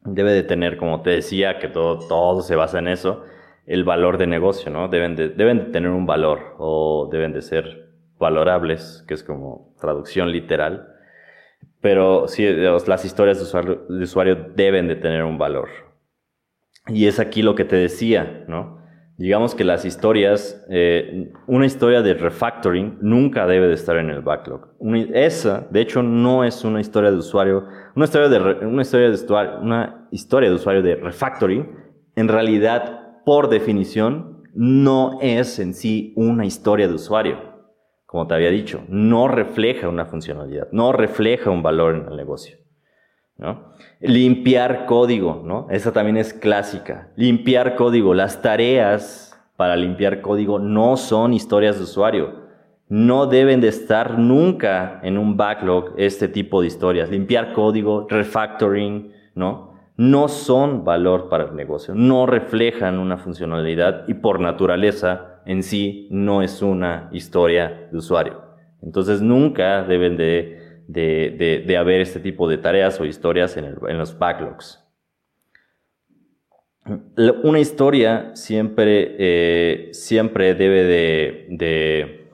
[0.00, 3.24] debe de tener, como te decía, que todo, todo se basa en eso,
[3.66, 4.88] el valor de negocio, ¿no?
[4.88, 9.74] Deben de, deben de tener un valor o deben de ser valorables, que es como
[9.80, 10.88] traducción literal.
[11.80, 15.68] Pero sí, las historias de usuario, de usuario deben de tener un valor.
[16.88, 18.82] Y es aquí lo que te decía, ¿no?
[19.16, 24.22] Digamos que las historias, eh, una historia de refactoring nunca debe de estar en el
[24.22, 24.70] backlog.
[25.12, 29.58] esa, de hecho, no es una historia de usuario, una historia de, una historia de
[29.62, 31.70] una historia de usuario de refactoring,
[32.16, 37.54] en realidad, por definición, no es en sí una historia de usuario.
[38.06, 42.58] Como te había dicho, no refleja una funcionalidad, no refleja un valor en el negocio.
[44.00, 45.66] Limpiar código, ¿no?
[45.70, 47.10] Esa también es clásica.
[47.16, 48.14] Limpiar código.
[48.14, 52.44] Las tareas para limpiar código no son historias de usuario.
[52.88, 57.10] No deben de estar nunca en un backlog este tipo de historias.
[57.10, 59.73] Limpiar código, refactoring, ¿no?
[59.96, 66.08] No son valor para el negocio, no reflejan una funcionalidad y por naturaleza en sí
[66.10, 68.42] no es una historia de usuario.
[68.82, 74.18] Entonces nunca deben de de, de, haber este tipo de tareas o historias en, los
[74.18, 74.80] backlogs.
[77.42, 82.30] Una historia siempre, eh, siempre debe de,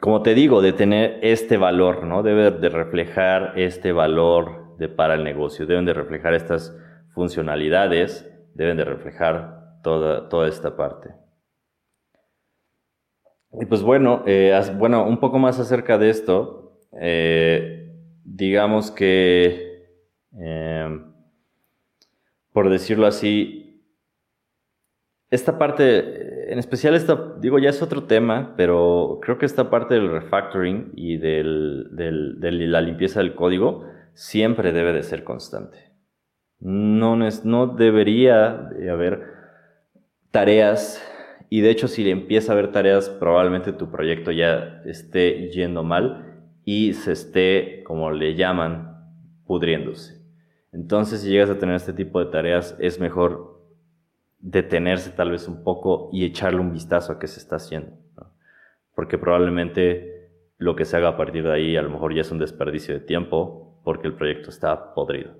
[0.00, 2.24] como te digo, de tener este valor, ¿no?
[2.24, 6.74] Debe de reflejar este valor de, para el negocio, deben de reflejar estas
[7.14, 11.10] funcionalidades, deben de reflejar toda, toda esta parte.
[13.52, 17.92] Y pues bueno, eh, bueno, un poco más acerca de esto, eh,
[18.24, 19.86] digamos que,
[20.40, 21.00] eh,
[22.52, 23.84] por decirlo así,
[25.30, 29.94] esta parte, en especial esta, digo, ya es otro tema, pero creo que esta parte
[29.94, 33.84] del refactoring y del, de la limpieza del código
[34.20, 35.78] siempre debe de ser constante.
[36.58, 39.22] No, no debería de haber
[40.30, 41.02] tareas
[41.48, 46.44] y de hecho si empieza a haber tareas probablemente tu proyecto ya esté yendo mal
[46.66, 48.94] y se esté, como le llaman,
[49.46, 50.20] pudriéndose.
[50.70, 53.64] Entonces, si llegas a tener este tipo de tareas, es mejor
[54.38, 57.96] detenerse tal vez un poco y echarle un vistazo a qué se está haciendo.
[58.94, 60.28] Porque probablemente
[60.58, 62.92] lo que se haga a partir de ahí a lo mejor ya es un desperdicio
[62.92, 65.32] de tiempo porque el proyecto está podrido.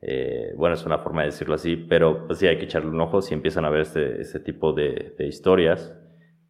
[0.00, 3.00] Eh, bueno, es una forma de decirlo así, pero pues sí hay que echarle un
[3.02, 5.94] ojo si empiezan a ver este, este tipo de, de historias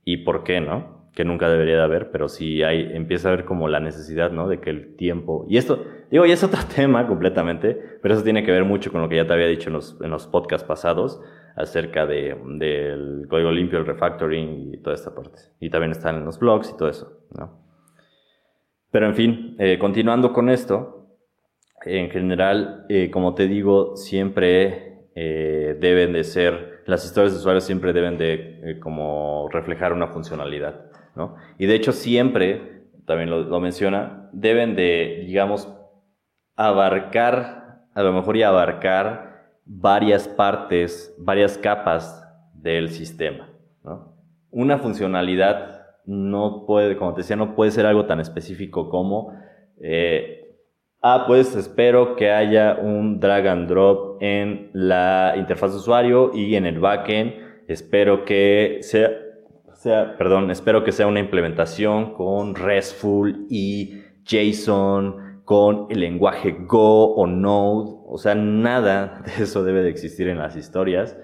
[0.04, 1.00] y por qué, ¿no?
[1.14, 4.46] que nunca debería de haber, pero sí hay, empieza a haber como la necesidad, ¿no?
[4.46, 8.44] De que el tiempo, y esto, digo, y es otro tema completamente, pero eso tiene
[8.44, 10.66] que ver mucho con lo que ya te había dicho en los, en los podcasts
[10.66, 11.20] pasados
[11.56, 15.40] acerca de, del código limpio, el refactoring y toda esta parte.
[15.58, 17.58] Y también están en los blogs y todo eso, ¿no?
[18.92, 20.99] Pero en fin, eh, continuando con esto,
[21.84, 27.64] en general, eh, como te digo, siempre eh, deben de ser, las historias de usuarios
[27.64, 30.90] siempre deben de como reflejar una funcionalidad.
[31.58, 35.72] Y de hecho siempre, también lo, menciona, deben de, digamos,
[36.56, 42.16] abarcar, a lo mejor y abarcar varias partes, varias capas
[42.54, 43.48] del sistema,
[44.50, 49.32] Una funcionalidad no puede, como te decía, no puede ser algo tan específico como,
[49.80, 50.39] eh,
[51.02, 56.56] ah, pues espero que haya un drag and drop en la interfaz de usuario y
[56.56, 57.34] en el backend
[57.68, 59.10] espero que sea
[59.80, 67.14] sea, perdón, espero que sea una implementación con RESTful y JSON, con el lenguaje Go
[67.14, 71.16] o Node, o sea, nada de eso debe de existir en las historias.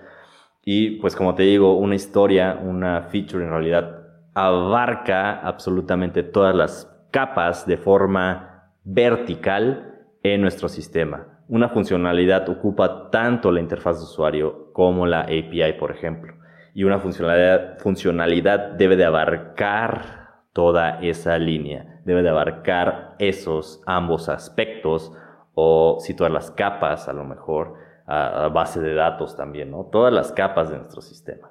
[0.65, 6.91] Y pues como te digo, una historia, una feature en realidad abarca absolutamente todas las
[7.11, 8.56] capas de forma
[8.87, 11.43] vertical en nuestro sistema.
[11.49, 16.35] Una funcionalidad ocupa tanto la interfaz de usuario como la API, por ejemplo.
[16.73, 25.13] Y una funcionalidad, debe de abarcar toda esa línea, debe de abarcar esos ambos aspectos
[25.55, 27.75] o situar las capas a lo mejor,
[28.07, 29.87] a, base de datos también, ¿no?
[29.91, 31.51] Todas las capas de nuestro sistema.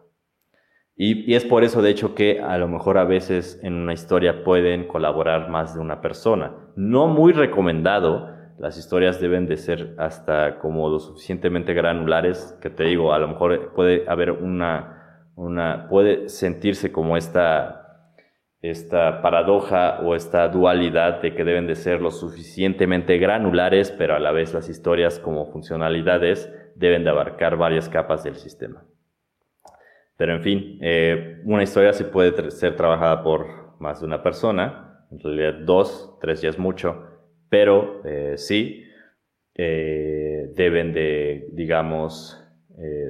[0.97, 4.43] Y, es por eso, de hecho, que a lo mejor a veces en una historia
[4.43, 6.53] pueden colaborar más de una persona.
[6.77, 12.85] No muy recomendado, las historias deben de ser hasta como lo suficientemente granulares, que te
[12.85, 18.13] digo, a lo mejor puede haber una, una puede sentirse como esta,
[18.61, 24.19] esta paradoja o esta dualidad de que deben de ser lo suficientemente granulares, pero a
[24.19, 28.85] la vez las historias como funcionalidades deben de abarcar varias capas del sistema.
[30.17, 35.05] Pero en fin, eh, una historia sí puede ser trabajada por más de una persona,
[35.11, 37.03] en realidad dos, tres ya es mucho,
[37.49, 38.85] pero eh, sí
[39.55, 42.41] eh, deben de, digamos,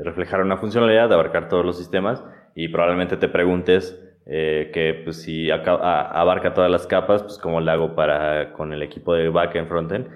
[0.04, 6.54] reflejar una funcionalidad, abarcar todos los sistemas y probablemente te preguntes que pues, si abarca
[6.54, 10.08] todas las capas, pues cómo lo hago para, con el equipo de backend, frontend.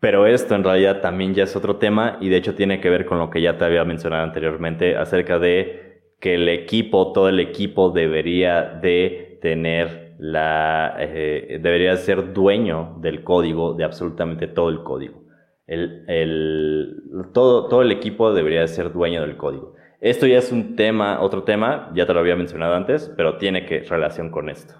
[0.00, 3.04] Pero esto en realidad también ya es otro tema y de hecho tiene que ver
[3.04, 5.83] con lo que ya te había mencionado anteriormente acerca de
[6.24, 13.22] que el equipo, todo el equipo debería de tener la, eh, debería ser dueño del
[13.22, 15.22] código, de absolutamente todo el código.
[15.66, 17.02] El,
[17.34, 19.74] todo, todo el equipo debería ser dueño del código.
[20.00, 23.66] Esto ya es un tema, otro tema, ya te lo había mencionado antes, pero tiene
[23.66, 24.72] que relación con esto.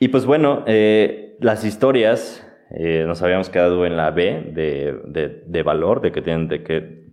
[0.00, 6.00] Y pues bueno, eh, las historias, eh, nos habíamos quedado en la B de, valor,
[6.00, 7.10] de que tienen que,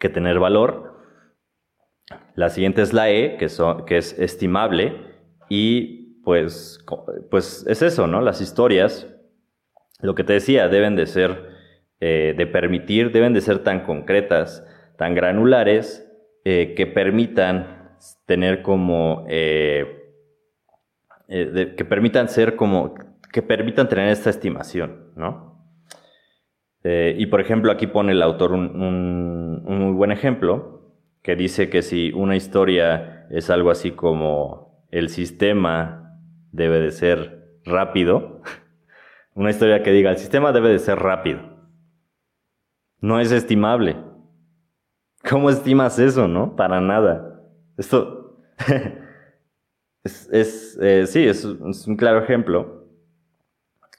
[0.00, 0.91] que tener valor.
[2.34, 3.48] La siguiente es la E, que,
[3.86, 4.96] que es estimable,
[5.48, 6.84] y pues,
[7.30, 8.20] pues es eso, ¿no?
[8.20, 9.06] Las historias,
[10.00, 11.50] lo que te decía, deben de ser,
[12.00, 14.66] eh, de permitir, deben de ser tan concretas,
[14.96, 16.08] tan granulares,
[16.44, 19.98] eh, que permitan tener como, eh,
[21.28, 22.94] que permitan ser como,
[23.32, 25.52] que permitan tener esta estimación, ¿no?
[26.84, 30.71] y por ejemplo, aquí pone el autor un muy buen ejemplo,
[31.22, 36.18] que dice que si una historia es algo así como el sistema
[36.50, 38.42] debe de ser rápido,
[39.34, 41.40] una historia que diga el sistema debe de ser rápido,
[43.00, 43.96] no es estimable.
[45.28, 46.56] ¿Cómo estimas eso, no?
[46.56, 47.40] Para nada.
[47.76, 48.42] Esto
[50.04, 52.88] es, eh, sí, es, un claro ejemplo.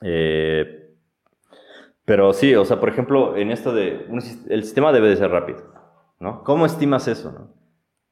[0.02, 0.94] Eh,
[2.06, 4.06] pero sí, o sea, por ejemplo, en esto de
[4.50, 5.83] el sistema debe de ser rápido.
[6.44, 7.54] ¿Cómo estimas eso?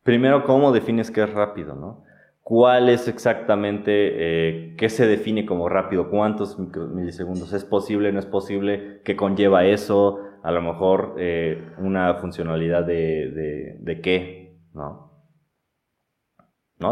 [0.04, 2.04] Primero, ¿cómo defines qué es rápido?
[2.42, 6.10] ¿Cuál es exactamente, eh, qué se define como rápido?
[6.10, 7.54] ¿Cuántos milisegundos?
[7.54, 9.02] ¿Es posible, no es posible?
[9.06, 10.20] ¿Qué conlleva eso?
[10.44, 15.10] A lo mejor eh, una funcionalidad de, qué, ¿no?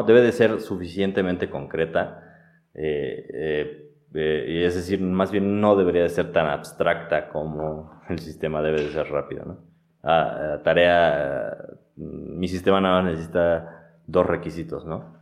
[0.06, 2.24] Debe de ser suficientemente concreta.
[2.76, 8.82] Eh, es decir, más bien no debería de ser tan abstracta como el sistema debe
[8.82, 9.69] de ser rápido, ¿no?
[10.02, 11.58] Tarea,
[11.96, 15.18] mi sistema nada más necesita dos requisitos, ¿no?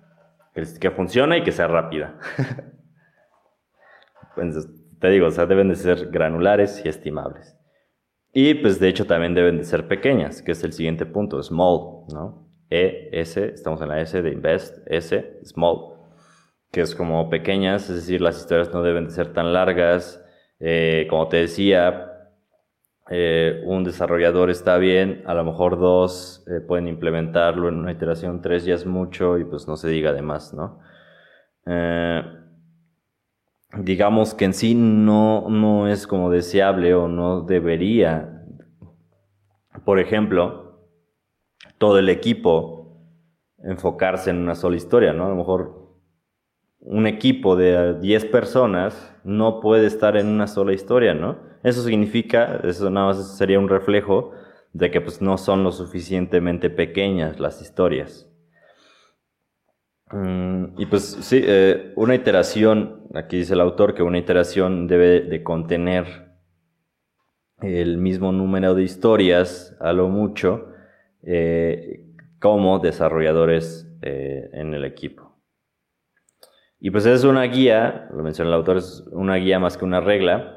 [0.53, 2.15] Que, funcione y que sea rápida.
[4.35, 4.67] pues,
[4.99, 7.55] te digo, deben de ser granulares y estimables.
[8.33, 12.05] Y pues de hecho también deben de ser pequeñas, que es el siguiente punto, small,
[12.13, 12.47] ¿no?
[12.69, 15.97] E, S, estamos en la S de invest, S, small,
[16.71, 20.23] que es como pequeñas, es decir, las historias no deben de ser tan largas.
[20.59, 22.16] Eh, como te decía,
[23.09, 28.41] eh, un desarrollador está bien, a lo mejor dos eh, pueden implementarlo en una iteración,
[28.41, 30.79] tres ya es mucho y pues no se diga de más, ¿no?
[31.65, 32.21] Eh,
[33.79, 38.43] digamos que en sí no, no es como deseable o no debería,
[39.85, 40.81] por ejemplo,
[41.77, 42.77] todo el equipo
[43.63, 45.25] enfocarse en una sola historia, ¿no?
[45.25, 45.87] A lo mejor
[46.79, 51.37] un equipo de 10 personas no puede estar en una sola historia, ¿no?
[51.67, 54.31] Eso significa, eso nada más sería un reflejo
[54.71, 58.31] de que pues no son lo suficientemente pequeñas las historias.
[60.09, 65.19] Mm, y pues sí, eh, una iteración, aquí dice el autor que una iteración debe
[65.19, 66.05] de contener
[67.61, 70.69] el mismo número de historias a lo mucho
[71.23, 72.05] eh,
[72.39, 75.37] como desarrolladores eh, en el equipo.
[76.79, 79.99] Y pues es una guía, lo menciona el autor, es una guía más que una
[79.99, 80.56] regla,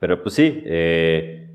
[0.00, 1.50] pero pues sí, eh,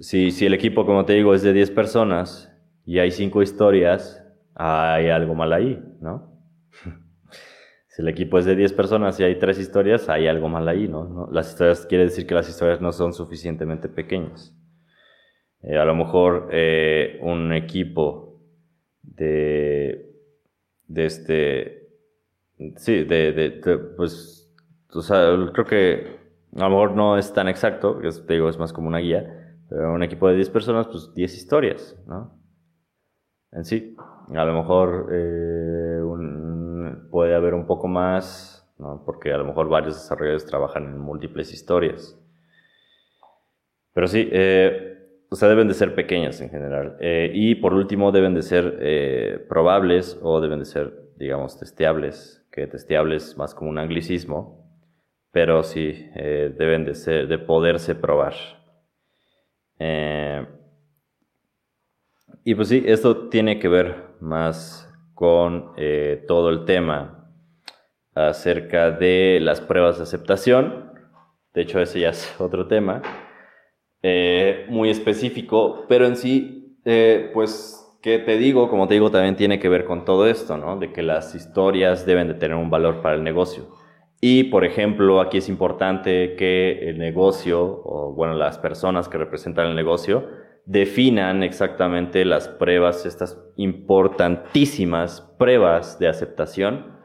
[0.00, 2.50] si, el equipo, como te digo, es de 10 personas
[2.86, 4.24] y hay cinco historias,
[4.54, 6.32] hay algo mal ahí, ¿no?
[7.88, 10.88] si el equipo es de 10 personas y hay tres historias, hay algo mal ahí,
[10.88, 11.28] ¿no?
[11.30, 14.56] Las historias, quiere decir que las historias no son suficientemente pequeñas.
[15.62, 18.40] Eh, a lo mejor eh, un equipo
[19.02, 20.10] de,
[20.86, 21.88] de este,
[22.76, 23.50] sí, de, de,
[23.96, 24.50] pues,
[24.90, 26.23] o sea, creo que
[26.56, 29.58] a lo mejor no es tan exacto, que te digo, es más como una guía,
[29.68, 32.38] pero un equipo de 10 personas, pues 10 historias, ¿no?
[33.52, 33.96] En sí,
[34.34, 36.00] a lo mejor eh,
[37.10, 39.02] puede haber un poco más, ¿no?
[39.04, 42.20] Porque a lo mejor varios desarrolladores trabajan en múltiples historias.
[43.92, 44.94] Pero sí, eh,
[45.30, 46.96] o sea, deben de ser pequeñas en general.
[47.00, 52.44] Eh, y por último, deben de ser eh, probables o deben de ser, digamos, testeables,
[52.50, 54.63] que testeables más como un anglicismo,
[55.34, 58.34] pero sí, eh, deben de, ser, de poderse probar.
[62.44, 65.74] y pues sí, esto tiene que ver más con
[66.26, 67.30] todo el tema
[68.14, 70.92] acerca de las pruebas de aceptación.
[71.52, 73.02] De hecho, ese ya es otro tema.
[74.02, 78.68] Eh, muy específico, pero en sí, eh, pues, ¿qué te digo?
[78.68, 80.76] Como te digo, también tiene que ver con todo esto, ¿no?
[80.76, 83.66] De que las historias deben de tener un valor para el negocio.
[84.26, 89.66] Y, por ejemplo, aquí es importante que el negocio, o bueno, las personas que representan
[89.66, 90.26] el negocio,
[90.64, 97.00] definan exactamente las pruebas, estas importantísimas pruebas de aceptación.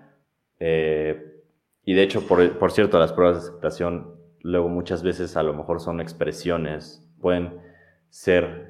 [0.62, 1.44] Eh,
[1.84, 5.54] y de hecho, por, por, cierto, las pruebas de aceptación luego muchas veces a lo
[5.54, 7.60] mejor son expresiones, pueden
[8.08, 8.69] ser,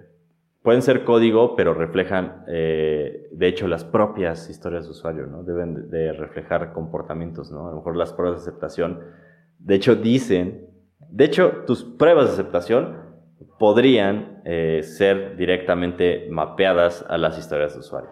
[0.62, 5.44] pueden ser código, pero reflejan, eh, de hecho, las propias historias de usuario, ¿no?
[5.44, 7.68] Deben de, reflejar comportamientos, ¿no?
[7.68, 9.00] A lo mejor las pruebas de aceptación,
[9.60, 10.68] de hecho, dicen,
[11.10, 12.98] de hecho, tus pruebas de aceptación
[13.58, 18.10] podrían eh, ser directamente mapeadas a las historias de usuario.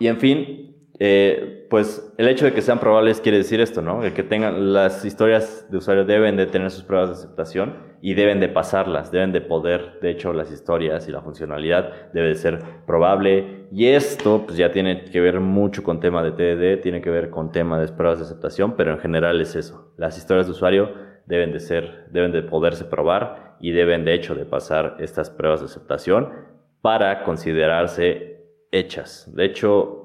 [0.00, 4.02] Y en fin, eh, pues el hecho de que sean probables quiere decir esto, ¿no?
[4.02, 8.14] El que tengan las historias de usuario deben de tener sus pruebas de aceptación y
[8.14, 12.34] deben de pasarlas, deben de poder, de hecho, las historias y la funcionalidad debe de
[12.34, 17.00] ser probable y esto pues ya tiene que ver mucho con tema de TDD, tiene
[17.00, 19.92] que ver con tema de pruebas de aceptación, pero en general es eso.
[19.96, 20.92] Las historias de usuario
[21.26, 25.60] deben de ser, deben de poderse probar y deben de hecho de pasar estas pruebas
[25.60, 26.32] de aceptación
[26.80, 29.30] para considerarse hechas.
[29.34, 29.98] De hecho,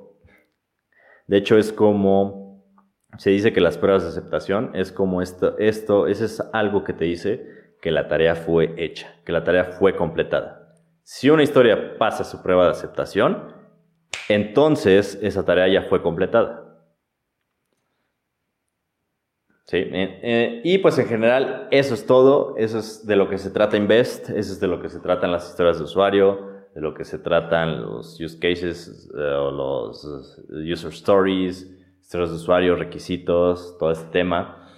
[1.28, 2.66] de hecho, es como,
[3.18, 6.94] se dice que las pruebas de aceptación es como esto, esto, eso es algo que
[6.94, 10.74] te dice que la tarea fue hecha, que la tarea fue completada.
[11.04, 13.54] Si una historia pasa su prueba de aceptación,
[14.30, 16.80] entonces esa tarea ya fue completada.
[19.66, 23.38] Sí, eh, eh, y pues en general eso es todo, eso es de lo que
[23.38, 26.80] se trata Invest, eso es de lo que se tratan las historias de usuario, de
[26.80, 31.70] lo que se tratan los use cases eh, o los user stories,
[32.00, 34.70] historias de usuario, requisitos, todo este tema.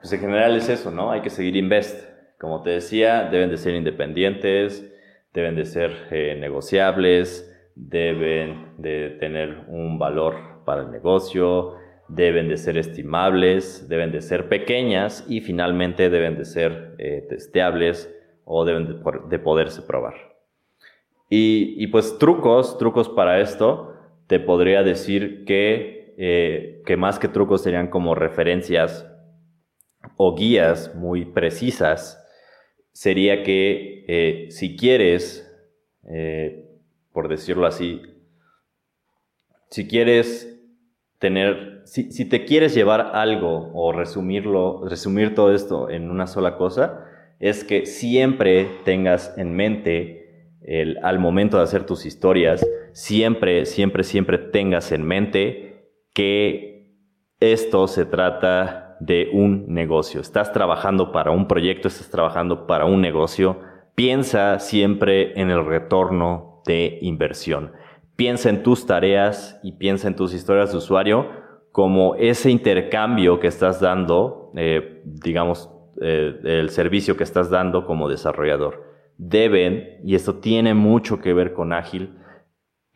[0.00, 1.10] Pues en general es eso, ¿no?
[1.10, 2.13] Hay que seguir Invest.
[2.38, 4.92] Como te decía, deben de ser independientes,
[5.32, 11.76] deben de ser eh, negociables, deben de tener un valor para el negocio,
[12.08, 18.14] deben de ser estimables, deben de ser pequeñas y finalmente deben de ser eh, testeables
[18.44, 18.94] o deben de,
[19.28, 20.34] de poderse probar.
[21.36, 23.92] Y, pues trucos, trucos para esto,
[24.28, 29.10] te podría decir que, eh, que más que trucos serían como referencias
[30.16, 32.23] o guías muy precisas.
[32.94, 35.54] Sería que eh, si quieres,
[36.08, 36.64] eh,
[37.12, 38.00] por decirlo así,
[39.68, 40.58] si quieres
[41.18, 46.56] tener, si, si, te quieres llevar algo o resumirlo, resumir todo esto en una sola
[46.56, 47.04] cosa,
[47.40, 50.22] es que siempre tengas en mente
[51.02, 56.74] al momento de hacer tus historias, siempre, siempre, siempre tengas en mente que
[57.40, 60.20] esto se trata de un negocio.
[60.20, 63.58] Estás trabajando para un proyecto, estás trabajando para un negocio.
[63.94, 67.72] Piensa siempre en el retorno de inversión.
[68.16, 71.28] Piensa en tus tareas y piensa en tus historias de usuario
[71.72, 75.70] como ese intercambio que estás dando, eh, digamos,
[76.00, 81.52] eh, el servicio que estás dando como desarrollador deben, y esto tiene mucho que ver
[81.52, 82.18] con ágil,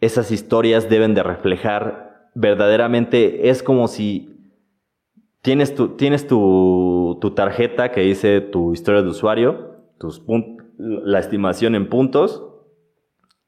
[0.00, 4.37] esas historias deben de reflejar verdaderamente, es como si
[5.48, 10.22] tienes tu, tienes tu, tarjeta que dice tu historia de usuario, tus
[10.76, 12.44] la estimación en puntos,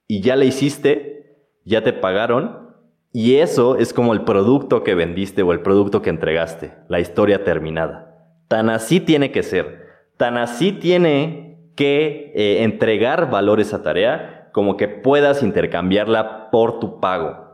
[0.07, 2.71] y ya la hiciste, ya te pagaron,
[3.13, 7.45] y eso es como el producto que vendiste o el producto que entregaste, la historia
[7.45, 8.17] terminada.
[8.49, 9.85] Tan así tiene que ser,
[10.17, 16.81] tan así tiene que eh, entregar valor a esa tarea como que puedas intercambiarla por
[16.81, 17.50] tu pago.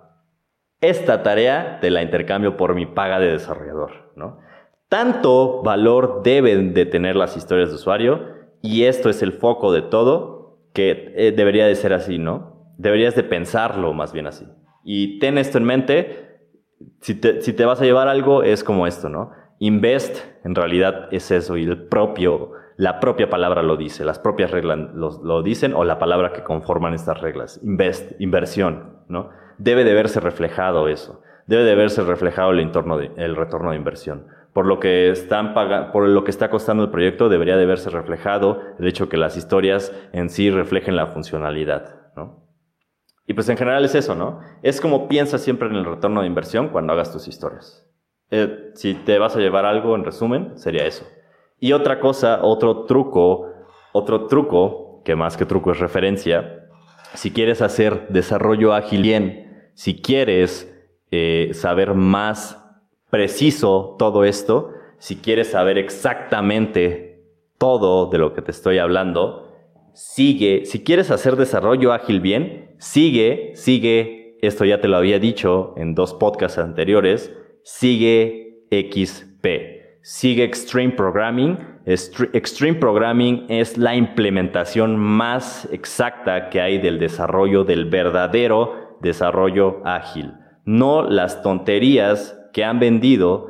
[0.86, 4.38] Esta tarea te la intercambio por mi paga de desarrollador, ¿no?
[4.88, 8.20] Tanto valor deben de tener las historias de usuario
[8.62, 12.72] y esto es el foco de todo que eh, debería de ser así, ¿no?
[12.78, 14.46] Deberías de pensarlo más bien así.
[14.84, 16.38] Y ten esto en mente,
[17.00, 19.32] si te, si te vas a llevar algo es como esto, ¿no?
[19.58, 24.52] Invest en realidad es eso y el propio, la propia palabra lo dice, las propias
[24.52, 27.60] reglas lo, lo dicen o la palabra que conforman estas reglas.
[27.64, 29.30] Invest, inversión, ¿no?
[29.58, 33.76] Debe de verse reflejado eso, debe de verse reflejado el, entorno de, el retorno de
[33.76, 34.26] inversión
[34.56, 38.62] por lo que están por lo que está costando el proyecto debería de verse reflejado
[38.78, 42.42] el hecho que las historias en sí reflejen la funcionalidad, ¿no?
[43.26, 44.40] Y pues en general es eso, ¿no?
[44.62, 47.86] Es como piensas siempre en el retorno de inversión cuando hagas tus historias.
[48.30, 51.06] Eh, si te vas a llevar algo, en resumen, sería eso.
[51.60, 53.52] Y otra cosa, otro truco,
[53.92, 56.66] otro truco, que más que truco es referencia,
[57.12, 59.45] si quieres hacer desarrollo ágil bien,
[59.76, 60.74] si quieres
[61.10, 62.58] eh, saber más
[63.10, 67.26] preciso todo esto, si quieres saber exactamente
[67.58, 69.52] todo de lo que te estoy hablando,
[69.92, 75.74] sigue, si quieres hacer desarrollo ágil bien, sigue, sigue, esto ya te lo había dicho
[75.76, 77.30] en dos podcasts anteriores,
[77.62, 79.46] sigue XP,
[80.00, 81.58] sigue Extreme Programming.
[81.84, 90.34] Extreme Programming es la implementación más exacta que hay del desarrollo, del verdadero desarrollo ágil,
[90.64, 93.48] no las tonterías que han vendido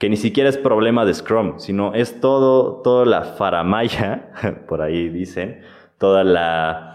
[0.00, 5.10] que ni siquiera es problema de Scrum, sino es todo, toda la faramaya, por ahí
[5.10, 5.60] dicen,
[5.98, 6.90] toda la,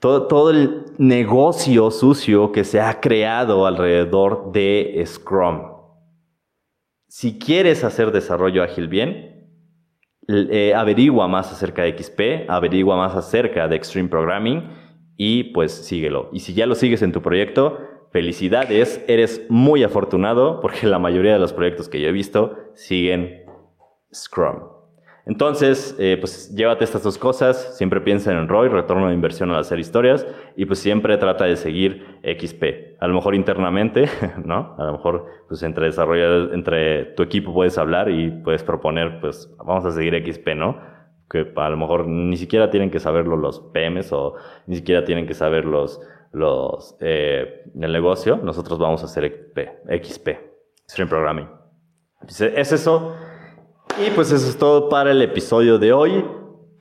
[0.00, 5.70] todo, el negocio sucio que se ha creado alrededor de Scrum.
[7.06, 9.48] Si quieres hacer desarrollo ágil bien,
[10.26, 14.81] eh, averigua más acerca de XP, averigua más acerca de Extreme Programming
[15.24, 16.30] y pues síguelo.
[16.32, 17.78] Y si ya lo sigues en tu proyecto,
[18.10, 23.44] felicidades, eres muy afortunado porque la mayoría de los proyectos que yo he visto siguen
[24.12, 24.64] Scrum.
[25.24, 29.60] Entonces, eh, pues llévate estas dos cosas, siempre piensa en ROI, retorno de inversión al
[29.60, 32.96] hacer historias, y pues siempre trata de seguir XP.
[32.98, 34.08] A lo mejor internamente,
[34.44, 34.74] ¿no?
[34.76, 39.54] A lo mejor pues entre desarrolladores, entre tu equipo puedes hablar y puedes proponer, pues
[39.58, 40.80] vamos a seguir XP, ¿no?
[41.32, 44.34] Que a lo mejor ni siquiera tienen que saberlo los PMs o
[44.66, 45.98] ni siquiera tienen que saber los,
[46.30, 49.52] los, eh, el negocio, nosotros vamos a hacer
[49.86, 50.28] XP,
[50.86, 51.48] Stream Programming.
[52.28, 53.16] Es eso.
[53.98, 56.24] Y pues eso es todo para el episodio de hoy.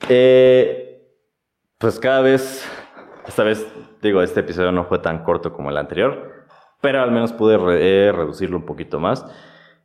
[0.09, 1.01] Eh,
[1.77, 2.67] pues cada vez,
[3.25, 3.65] esta vez
[4.01, 6.45] digo, este episodio no fue tan corto como el anterior,
[6.81, 9.25] pero al menos pude eh, reducirlo un poquito más.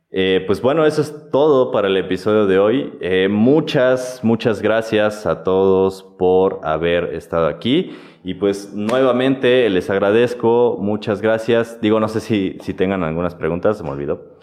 [0.09, 2.93] Eh, pues bueno, eso es todo para el episodio de hoy.
[3.29, 7.95] muchas, muchas gracias a todos por haber estado aquí.
[8.23, 11.79] Y pues nuevamente les agradezco, muchas gracias.
[11.79, 14.37] Digo, no sé si, si tengan algunas preguntas, se me olvidó.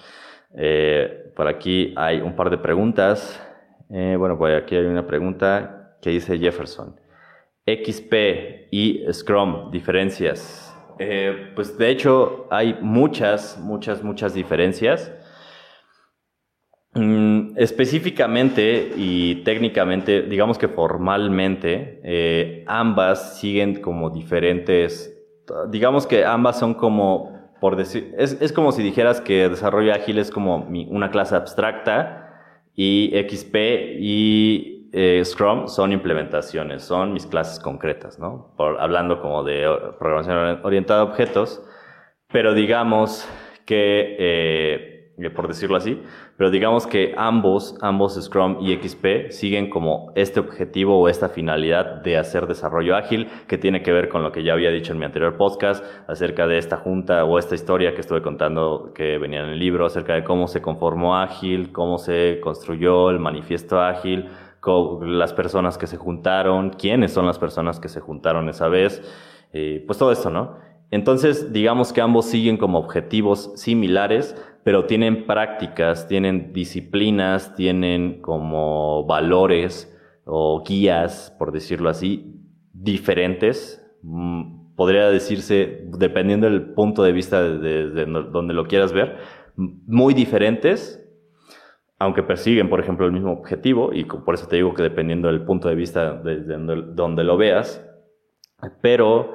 [0.57, 3.41] Eh, por aquí hay un par de preguntas.
[3.91, 6.99] Eh, bueno, pues aquí hay una pregunta que dice Jefferson.
[7.67, 10.75] XP y Scrum, diferencias.
[10.99, 15.13] Eh, pues de hecho hay muchas, muchas, muchas diferencias.
[16.97, 25.13] Mm, específicamente y técnicamente, digamos que formalmente, eh, ambas siguen como diferentes,
[25.71, 30.31] digamos que ambas son como, por decir, es, como si dijeras que desarrollo ágil es
[30.31, 32.31] como una clase abstracta
[32.77, 33.57] y XP
[33.99, 38.55] y eh, Scrum son implementaciones, son mis clases concretas, ¿no?
[38.57, 39.69] Por, hablando como de
[39.99, 41.61] programación orientada a objetos,
[42.31, 43.29] pero digamos
[43.67, 44.94] que, eh,
[45.35, 46.03] por decirlo así,
[46.37, 52.03] pero digamos que ambos, ambos Scrum y XP siguen como este objetivo o esta finalidad
[52.03, 54.99] de hacer desarrollo ágil que tiene que ver con lo que ya había dicho en
[54.99, 59.45] mi anterior podcast acerca de esta junta o esta historia que estuve contando que venía
[59.45, 64.31] en el libro acerca de cómo se conformó ágil, cómo se construyó el manifiesto ágil,
[65.03, 69.03] las personas que se juntaron, quiénes son las personas que se juntaron esa vez,
[69.53, 70.57] eh, pues todo esto, ¿no?
[70.91, 79.05] Entonces, digamos que ambos siguen como objetivos similares, pero tienen prácticas, tienen disciplinas, tienen como
[79.05, 79.95] valores
[80.25, 82.35] o guías, por decirlo así,
[82.73, 83.87] diferentes.
[84.03, 89.19] Mm, podría decirse, dependiendo del punto de vista de, donde lo quieras ver,
[89.57, 91.01] muy diferentes,
[91.99, 95.45] aunque persiguen, por ejemplo, el mismo objetivo, y por eso te digo que dependiendo del
[95.45, 96.57] punto de vista de,
[96.95, 97.87] donde lo veas,
[98.81, 99.35] pero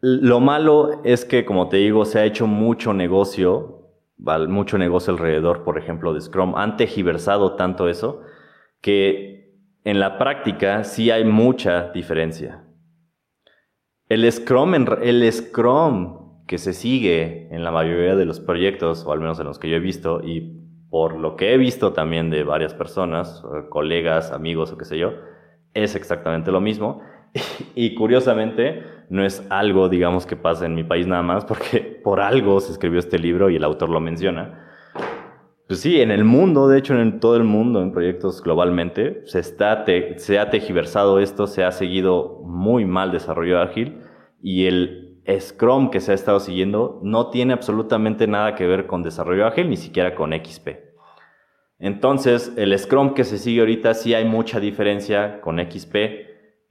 [0.00, 3.75] lo malo es que, como te digo, se ha hecho mucho negocio
[4.18, 6.54] mucho negocio alrededor, por ejemplo, de Scrum.
[6.56, 8.22] Han tejiversado tanto eso
[8.80, 9.54] que
[9.84, 12.64] en la práctica sí hay mucha diferencia.
[14.08, 19.20] el Scrum, el Scrum que se sigue en la mayoría de los proyectos, o al
[19.20, 22.44] menos en los que yo he visto, y por lo que he visto también de
[22.44, 25.12] varias personas, colegas, amigos o qué sé yo,
[25.74, 27.02] es exactamente lo mismo.
[27.74, 32.20] Y curiosamente, no es algo, digamos, que pasa en mi país nada más, porque por
[32.20, 34.62] algo se escribió este libro y el autor lo menciona.
[35.66, 39.40] Pues sí, en el mundo, de hecho en todo el mundo, en proyectos globalmente, se,
[39.40, 39.84] está
[40.16, 44.00] se ha tejiversado esto, se ha seguido muy mal desarrollo ágil
[44.40, 45.06] y el
[45.40, 49.68] Scrum que se ha estado siguiendo no tiene absolutamente nada que ver con desarrollo ágil,
[49.68, 50.68] ni siquiera con XP.
[51.78, 55.96] Entonces, el Scrum que se sigue ahorita sí hay mucha diferencia con XP,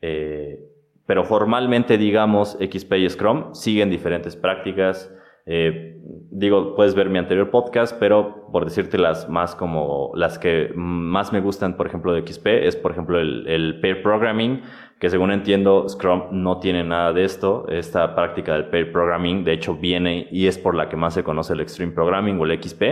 [0.02, 0.65] eh,
[1.06, 5.12] pero formalmente, digamos, XP y Scrum siguen diferentes prácticas,
[5.48, 6.00] eh,
[6.32, 11.32] digo, puedes ver mi anterior podcast, pero por decirte las más como las que más
[11.32, 14.62] me gustan, por ejemplo, de XP, es por ejemplo el, el pair programming,
[15.00, 17.66] que según entiendo, Scrum no tiene nada de esto.
[17.68, 21.24] Esta práctica del pair programming, de hecho, viene y es por la que más se
[21.24, 22.84] conoce el Extreme Programming o el XP.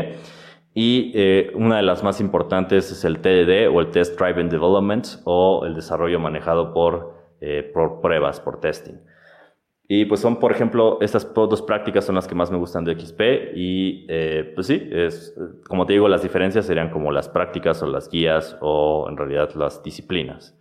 [0.76, 5.07] Y eh, una de las más importantes es el TDD o el Test Driven Development
[5.24, 9.02] o el desarrollo manejado por, eh, por pruebas, por testing.
[9.86, 12.98] Y pues son, por ejemplo, estas dos prácticas son las que más me gustan de
[12.98, 13.22] XP
[13.54, 15.36] y eh, pues sí, es,
[15.68, 19.54] como te digo, las diferencias serían como las prácticas o las guías o en realidad
[19.56, 20.58] las disciplinas.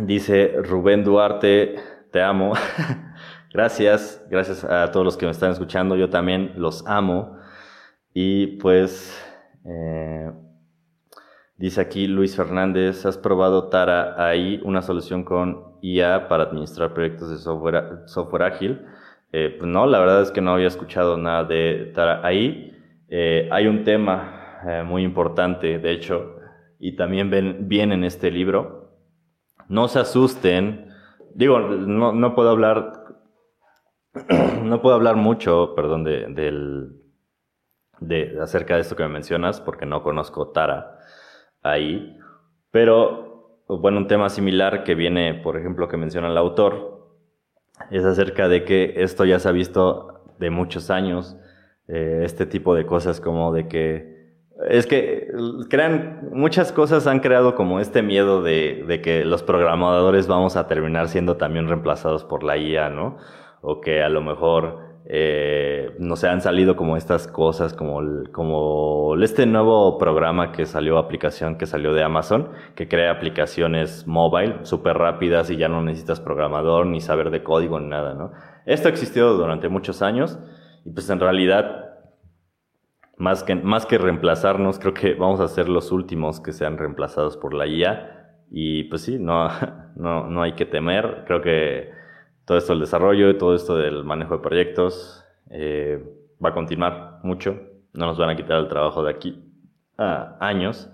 [0.00, 1.74] Dice Rubén Duarte,
[2.12, 2.52] te amo.
[3.52, 7.36] gracias, gracias a todos los que me están escuchando, yo también los amo.
[8.14, 9.20] Y pues,
[9.64, 10.30] eh,
[11.56, 17.30] dice aquí Luis Fernández, ¿has probado Tara ahí, una solución con IA para administrar proyectos
[17.30, 18.82] de software, ágil.
[19.32, 21.92] Eh, pues no, la verdad es que no había escuchado nada de
[22.22, 22.72] ahí.
[23.08, 26.36] Eh, hay un tema eh, muy importante, de hecho,
[26.78, 28.90] y también ven, viene en este libro.
[29.68, 30.90] No se asusten.
[31.34, 33.04] Digo, no, no puedo hablar,
[34.62, 37.02] no puedo hablar mucho, perdón, de, del,
[38.00, 40.95] de, acerca de esto que me mencionas, porque no conozco Tara
[41.70, 42.16] ahí.
[42.70, 46.96] Pero bueno, un tema similar que viene, por ejemplo, que menciona el autor,
[47.90, 51.36] es acerca de que esto ya se ha visto de muchos años,
[51.88, 54.16] eh, este tipo de cosas como de que
[54.70, 55.28] es que
[55.68, 60.66] crean, muchas cosas han creado como este miedo de, de, que los programadores vamos a
[60.66, 63.18] terminar siendo también reemplazados por la IA, ¿no?
[63.60, 68.00] O que a lo mejor eh, no sé, han salido como estas cosas, como,
[68.32, 74.64] como este nuevo programa que salió, aplicación que salió de Amazon, que crea aplicaciones mobile
[74.64, 78.32] súper rápidas y ya no necesitas programador ni saber de código ni nada, ¿no?
[78.64, 80.40] Esto ha existido durante muchos años
[80.84, 82.00] y pues en realidad,
[83.16, 87.36] más que, más que reemplazarnos, creo que vamos a ser los últimos que sean reemplazados
[87.36, 89.48] por la IA y pues sí, no,
[89.94, 91.94] no, no hay que temer, creo que
[92.46, 96.02] todo esto del desarrollo y todo esto del manejo de proyectos eh,
[96.42, 97.60] va a continuar mucho.
[97.92, 99.42] No nos van a quitar el trabajo de aquí
[99.98, 100.88] a años.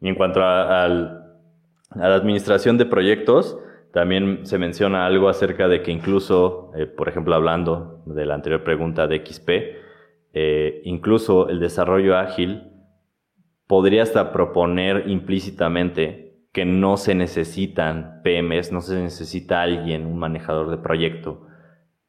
[0.00, 3.58] Y en cuanto a, la administración de proyectos,
[3.92, 8.62] también se menciona algo acerca de que incluso, eh, por ejemplo, hablando de la anterior
[8.62, 9.50] pregunta de XP,
[10.34, 12.64] eh, incluso el desarrollo ágil
[13.66, 16.21] podría hasta proponer implícitamente
[16.52, 21.46] que no se necesitan PMs, no se necesita alguien, un manejador de proyecto,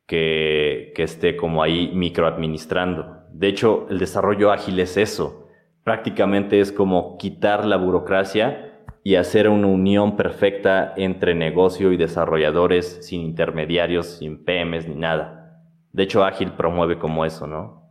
[0.06, 3.24] que, esté como ahí microadministrando.
[3.32, 5.48] De hecho, el desarrollo ágil es eso.
[5.84, 13.06] Prácticamente es como quitar la burocracia y hacer una unión perfecta entre negocio y desarrolladores
[13.06, 15.62] sin intermediarios, sin PMs ni nada.
[15.92, 17.90] De hecho, ágil promueve como eso, ¿no?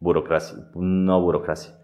[0.00, 1.77] Burocracia, no burocracia.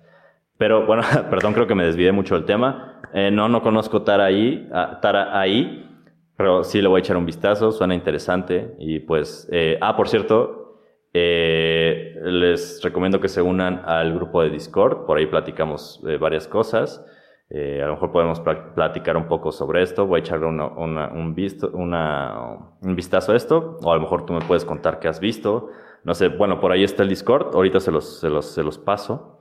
[0.58, 3.00] Pero bueno, perdón, creo que me desvié mucho del tema.
[3.12, 4.68] Eh, no, no conozco Tara ahí,
[5.00, 5.88] Tara ahí,
[6.36, 8.74] pero sí le voy a echar un vistazo, suena interesante.
[8.78, 10.80] Y pues, eh, ah, por cierto,
[11.12, 17.04] eh, les recomiendo que se unan al grupo de Discord, por ahí platicamos varias cosas.
[17.52, 20.06] a lo mejor podemos platicar un poco sobre esto.
[20.06, 24.40] Voy a echarle un, visto, un vistazo a esto, o a lo mejor tú me
[24.40, 25.68] puedes contar qué has visto.
[26.02, 28.78] No sé, bueno, por ahí está el Discord, ahorita se los, se los, se los
[28.78, 29.33] paso.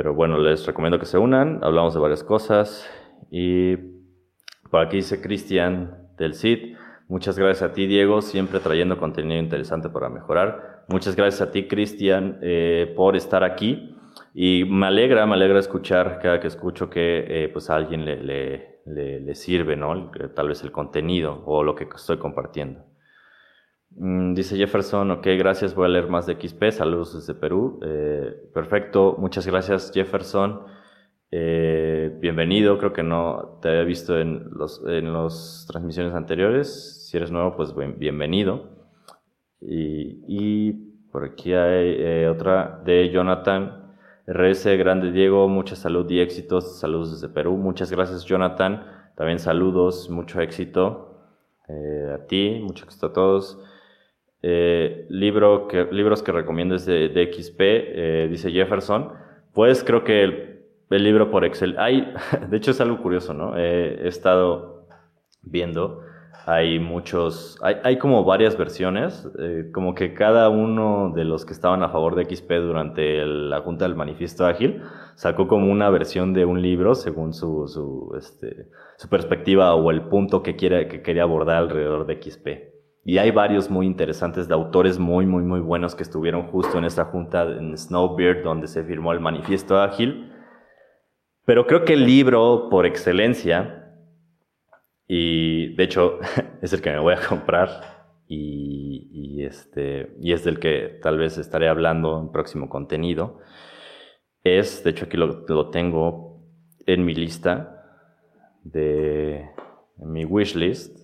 [0.00, 2.90] Pero bueno, les recomiendo que se unan, hablamos de varias cosas.
[3.30, 3.76] Y
[4.70, 6.74] por aquí dice Cristian del CID.
[7.06, 10.86] Muchas gracias a ti, Diego, siempre trayendo contenido interesante para mejorar.
[10.88, 13.94] Muchas gracias a ti, Cristian, eh, por estar aquí.
[14.32, 18.22] Y me alegra, me alegra escuchar cada que escucho que eh, pues a alguien le,
[18.22, 20.10] le, le, le sirve, ¿no?
[20.34, 22.89] Tal vez el contenido o lo que estoy compartiendo.
[23.96, 27.80] Mm, dice Jefferson, ok, gracias, voy a leer más de XP, saludos desde Perú.
[27.82, 30.62] Eh, perfecto, muchas gracias Jefferson.
[31.32, 37.06] Eh, bienvenido, creo que no te había visto en los en las transmisiones anteriores.
[37.08, 38.68] Si eres nuevo, pues bienvenido.
[39.60, 40.72] Y,
[41.12, 46.78] por aquí hay eh, otra de Jonathan RS, grande Diego, mucha salud y éxitos.
[46.78, 47.56] Saludos desde Perú.
[47.56, 48.86] Muchas gracias, Jonathan.
[49.16, 51.08] También saludos, mucho éxito
[51.68, 53.58] a ti, mucho éxito a todos.
[54.42, 59.12] Eh, libro que, libros que recomiendo es de, XP, eh, dice Jefferson.
[59.52, 60.60] Pues creo que el,
[60.90, 61.76] el, libro por Excel.
[61.78, 62.12] Hay,
[62.48, 63.56] de hecho es algo curioso, ¿no?
[63.56, 64.86] he estado
[65.42, 66.02] viendo
[66.46, 71.52] hay muchos, hay, hay como varias versiones, eh, como que cada uno de los que
[71.52, 74.82] estaban a favor de XP durante la Junta del Manifiesto Ágil
[75.16, 80.02] sacó como una versión de un libro según su, su, este, su perspectiva o el
[80.02, 82.69] punto que, quiere, que quería abordar alrededor de XP.
[83.04, 86.84] Y hay varios muy interesantes de autores muy, muy, muy buenos que estuvieron justo en
[86.84, 90.32] esta junta en Snowbeard donde se firmó el Manifiesto Ágil.
[91.46, 93.96] Pero creo que el libro por excelencia
[95.08, 96.18] y de hecho
[96.62, 97.68] es el que me voy a comprar
[98.28, 103.40] y, este, y es del que tal vez estaré hablando en próximo contenido.
[104.44, 106.44] Es, de hecho aquí lo, lo tengo
[106.86, 107.82] en mi lista
[108.62, 109.50] de
[109.98, 110.99] en mi wishlist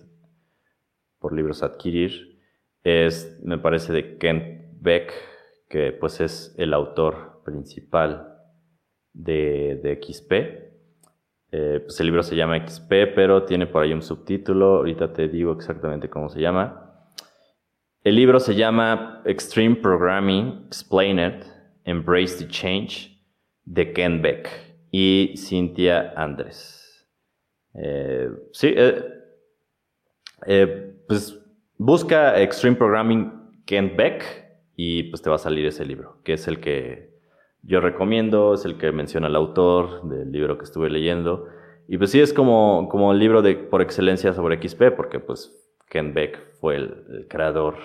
[1.19, 2.39] por libros adquirir.
[2.83, 5.13] Es, me parece, de Kent Beck,
[5.69, 8.35] que pues es el autor principal
[9.13, 10.31] de, de XP.
[11.51, 14.77] Eh, pues el libro se llama XP, pero tiene por ahí un subtítulo.
[14.77, 16.83] Ahorita te digo exactamente cómo se llama.
[18.03, 21.43] El libro se llama Extreme Programming Explained,
[21.83, 23.17] Embrace the Change,
[23.65, 24.49] de Ken Beck
[24.91, 27.05] y Cynthia Andrés.
[27.73, 28.73] Eh, sí,
[30.45, 31.39] eh, pues
[31.77, 36.47] busca Extreme Programming Ken Beck y pues te va a salir ese libro, que es
[36.47, 37.17] el que
[37.63, 41.47] yo recomiendo, es el que menciona el autor del libro que estuve leyendo.
[41.87, 45.53] Y pues sí, es como, como el libro de, por excelencia sobre XP, porque pues
[45.89, 47.75] Ken Beck fue el, creador,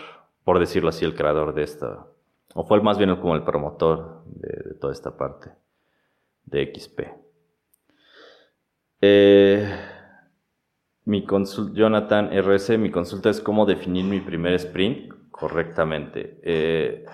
[0.45, 2.07] por decirlo así, el creador de esta,
[2.55, 5.51] o fue más bien como el promotor de, toda esta parte
[6.45, 7.01] de XP.
[9.01, 9.69] Eh,
[11.05, 11.27] mi
[11.73, 16.39] Jonathan RS, mi consulta es cómo definir mi primer sprint correctamente.
[16.43, 17.07] Eh,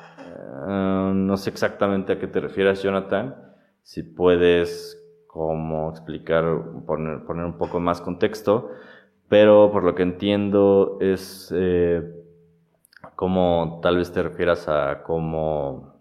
[0.71, 3.35] Ah, no sé exactamente a qué te refieres, Jonathan.
[3.83, 6.45] Si puedes como explicar,
[6.87, 8.71] poner, poner un poco más contexto,
[9.29, 12.03] pero por lo que entiendo es eh,
[13.15, 15.95] como tal vez te refieras a cómo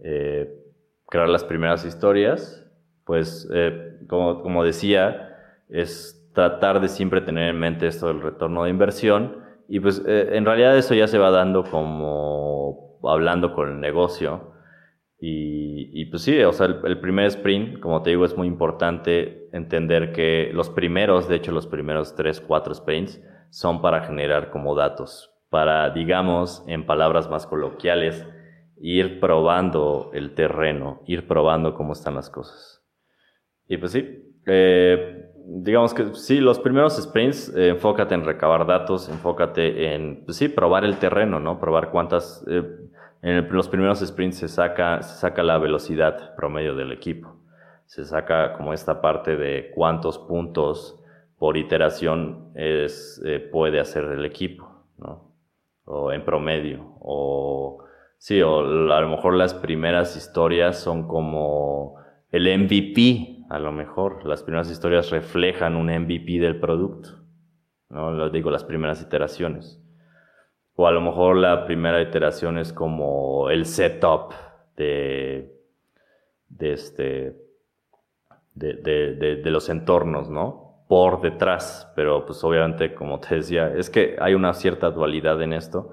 [0.00, 0.52] eh,
[1.06, 2.66] crear las primeras historias,
[3.04, 5.36] pues eh, como, como decía,
[5.68, 10.44] es tratar de siempre tener en mente esto del retorno de inversión y pues en
[10.44, 14.52] realidad eso ya se va dando como hablando con el negocio.
[15.26, 20.12] Y, pues sí, o sea, el, primer sprint, como te digo, es muy importante entender
[20.12, 25.32] que los primeros, de hecho los primeros tres, cuatro sprints, son para generar como datos,
[25.48, 28.26] para, digamos, en palabras más coloquiales,
[28.76, 32.84] ir probando el terreno, ir probando cómo están las cosas.
[33.66, 39.08] Y pues sí, eh, digamos que sí, los primeros sprints, eh, enfócate en recabar datos,
[39.08, 41.60] enfócate en, pues sí, probar el terreno, ¿no?
[41.60, 42.62] Probar cuántas, eh,
[43.22, 47.36] en los primeros sprints se saca, se saca la velocidad promedio del equipo.
[47.86, 51.00] Se saca como esta parte de cuántos puntos
[51.38, 54.68] por iteración es, eh, puede hacer el equipo,
[54.98, 55.32] ¿no?
[55.84, 56.96] O en promedio.
[57.00, 57.84] O
[58.18, 61.96] sí, o a lo mejor las primeras historias son como
[62.30, 64.24] el MVP, a lo mejor.
[64.26, 67.10] Las primeras historias reflejan un MVP del producto.
[67.90, 68.10] ¿no?
[68.10, 69.80] Lo digo, las primeras iteraciones.
[70.76, 74.32] O a lo mejor la primera iteración es como el setup
[74.76, 75.54] de,
[76.48, 77.36] de, este,
[78.54, 80.84] de, de, de, los entornos, ¿no?
[80.88, 85.52] Por detrás, pero pues obviamente, como te decía, es que hay una cierta dualidad en
[85.52, 85.92] esto,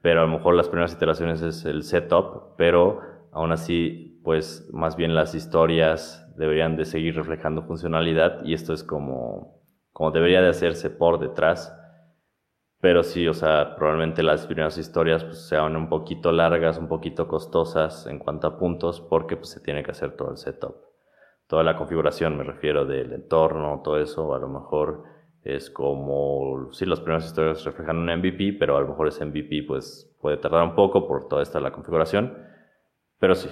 [0.00, 4.96] pero a lo mejor las primeras iteraciones es el setup, pero aún así, pues más
[4.96, 9.62] bien las historias deberían de seguir reflejando funcionalidad y esto es como,
[9.92, 11.72] como debería de hacerse por detrás
[12.84, 17.26] pero sí, o sea, probablemente las primeras historias pues, sean un poquito largas, un poquito
[17.26, 20.76] costosas en cuanto a puntos, porque pues, se tiene que hacer todo el setup.
[21.46, 25.02] Toda la configuración, me refiero del entorno, todo eso, a lo mejor
[25.44, 29.62] es como, sí, las primeras historias reflejan un MVP, pero a lo mejor ese MVP
[29.66, 32.36] pues, puede tardar un poco por toda esta la configuración.
[33.18, 33.48] Pero sí,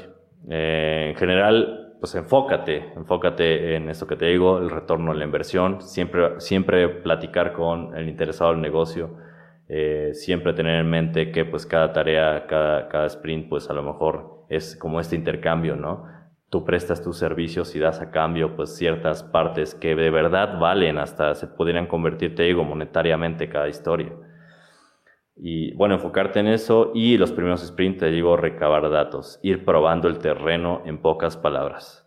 [0.50, 5.22] eh, en general, pues enfócate, enfócate en esto que te digo, el retorno a la
[5.22, 9.18] inversión, siempre, siempre platicar con el interesado del negocio,
[9.68, 13.84] eh, siempre tener en mente que pues cada tarea, cada, cada sprint, pues a lo
[13.84, 16.10] mejor es como este intercambio, ¿no?
[16.50, 20.98] tú prestas tus servicios y das a cambio pues ciertas partes que de verdad valen,
[20.98, 24.12] hasta se podrían convertir, te digo, monetariamente cada historia.
[25.36, 30.08] Y bueno, enfocarte en eso y los primeros sprints, te digo, recabar datos, ir probando
[30.08, 32.02] el terreno en pocas palabras.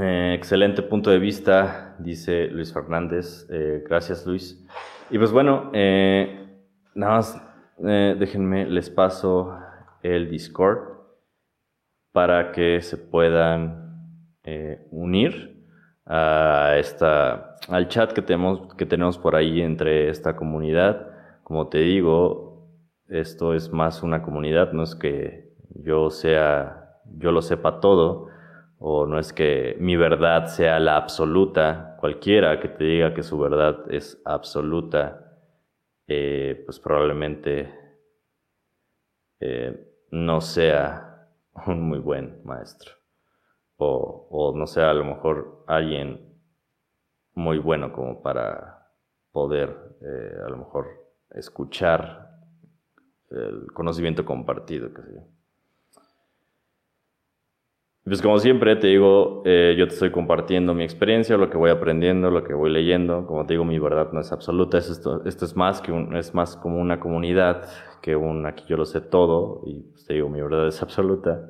[0.00, 3.46] Eh, excelente punto de vista, dice Luis Fernández.
[3.50, 4.64] Eh, gracias, Luis.
[5.10, 6.48] Y pues bueno, eh,
[6.94, 7.48] nada más
[7.78, 9.58] déjenme, les paso
[10.02, 11.00] el Discord
[12.12, 14.38] para que se puedan
[14.90, 15.51] unir
[16.06, 21.08] a esta, al chat que tenemos, que tenemos por ahí entre esta comunidad.
[21.44, 22.68] Como te digo,
[23.08, 28.28] esto es más una comunidad, no es que yo sea, yo lo sepa todo
[28.84, 33.38] o no es que mi verdad sea la absoluta, cualquiera que te diga que su
[33.38, 35.38] verdad es absoluta,
[36.08, 37.72] eh, pues probablemente
[39.38, 41.28] eh, no sea
[41.66, 42.90] un muy buen maestro,
[43.76, 46.38] o, no sea a lo mejor alguien
[47.34, 48.88] muy bueno como para
[49.32, 50.86] poder eh, a lo mejor
[51.30, 52.30] escuchar
[53.30, 55.20] el conocimiento compartido, sé.
[58.04, 61.70] Pues como siempre te digo, eh, yo te estoy compartiendo mi experiencia, lo que voy
[61.70, 63.26] aprendiendo, lo que voy leyendo.
[63.26, 64.78] Como te digo, mi verdad no es absoluta.
[64.78, 67.68] Esto, esto es más que un, es más como una comunidad
[68.02, 71.48] que un aquí yo lo sé todo y pues, te digo, mi verdad es absoluta.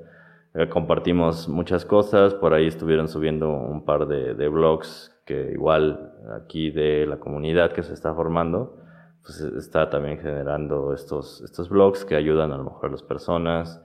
[0.55, 6.13] Eh, compartimos muchas cosas, por ahí estuvieron subiendo un par de, de blogs que igual
[6.41, 8.83] aquí de la comunidad que se está formando,
[9.23, 13.83] pues está también generando estos, estos blogs que ayudan a lo mejor a las personas.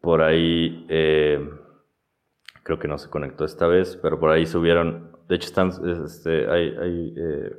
[0.00, 1.48] Por ahí, eh,
[2.62, 5.70] creo que no se conectó esta vez, pero por ahí subieron, de hecho están,
[6.04, 7.56] este, hay, eh,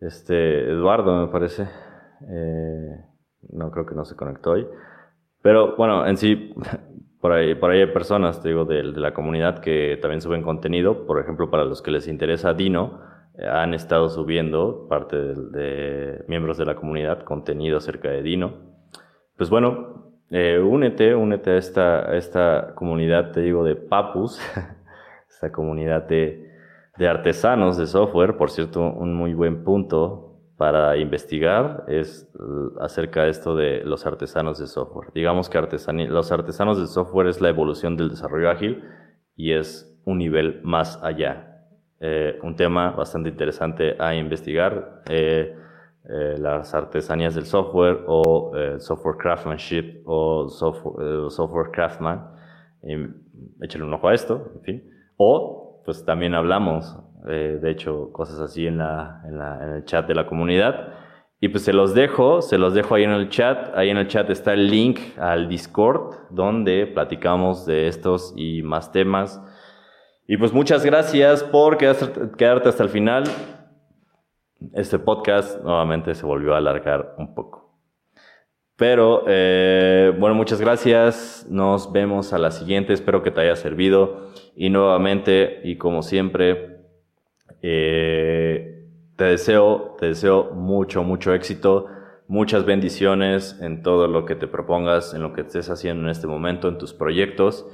[0.00, 1.68] este, Eduardo me parece,
[2.28, 3.04] eh,
[3.50, 4.66] no creo que no se conectó hoy,
[5.42, 6.54] pero bueno, en sí,
[7.20, 11.06] por ahí, por ahí hay personas, te digo, de, la comunidad que también suben contenido,
[11.06, 13.00] por ejemplo, para los que les interesa Dino,
[13.50, 18.52] han estado subiendo, parte de, de miembros de la comunidad, contenido acerca de Dino.
[19.36, 24.40] Pues bueno, eh, únete, únete a esta, esta comunidad, te digo, de papus,
[25.28, 26.48] esta comunidad de,
[27.08, 28.36] artesanos de software.
[28.36, 30.29] Por cierto, un muy buen punto
[30.60, 32.30] para investigar es
[32.78, 35.08] acerca de esto de los artesanos de software.
[35.14, 38.84] Digamos que los artesanos de software es la evolución del desarrollo ágil
[39.34, 41.64] y es un nivel más allá.
[41.98, 45.02] Eh, un tema bastante interesante a investigar.
[45.08, 45.56] Eh,
[46.04, 52.34] eh, las artesanías del software o eh, software craftsmanship o software, eh, software craftsman.
[53.62, 54.90] échale un ojo a esto, en fin.
[55.16, 58.78] O, pues también hablamos, de hecho, cosas así en, en,
[59.38, 60.94] la, en el chat de la comunidad.
[61.40, 63.74] Y pues se los dejo, se los dejo ahí en el chat.
[63.74, 68.92] Ahí en el chat está el link al Discord donde platicamos de estos y más
[68.92, 69.42] temas.
[70.26, 73.24] Y pues muchas gracias por quedarte hasta el final
[74.74, 77.59] este podcast nuevamente se volvió a alargar un poco.
[78.80, 81.46] Pero eh, bueno, muchas gracias.
[81.50, 82.94] Nos vemos a la siguiente.
[82.94, 84.30] Espero que te haya servido.
[84.56, 86.78] Y nuevamente, y como siempre,
[87.60, 91.88] eh, te deseo, te deseo mucho, mucho éxito,
[92.26, 96.26] muchas bendiciones en todo lo que te propongas, en lo que estés haciendo en este
[96.26, 97.66] momento, en tus proyectos.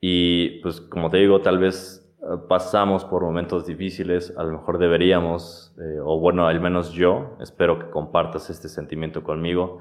[0.00, 2.16] Y pues como te digo, tal vez
[2.48, 7.80] pasamos por momentos difíciles, a lo mejor deberíamos, eh, o bueno, al menos yo, espero
[7.80, 9.80] que compartas este sentimiento conmigo.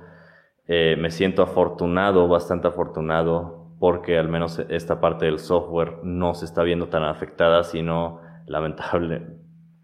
[0.68, 6.46] Eh, me siento afortunado, bastante afortunado, porque al menos esta parte del software no se
[6.46, 9.28] está viendo tan afectada, sino lamentable,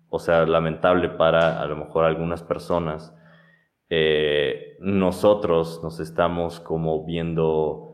[0.09, 3.15] o sea, lamentable para a lo mejor algunas personas.
[3.89, 7.93] Eh, nosotros nos estamos como viendo,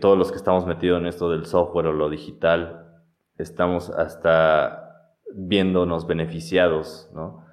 [0.00, 2.84] todos los que estamos metidos en esto del software o lo digital,
[3.38, 4.84] estamos hasta
[5.34, 7.43] viéndonos beneficiados, ¿no?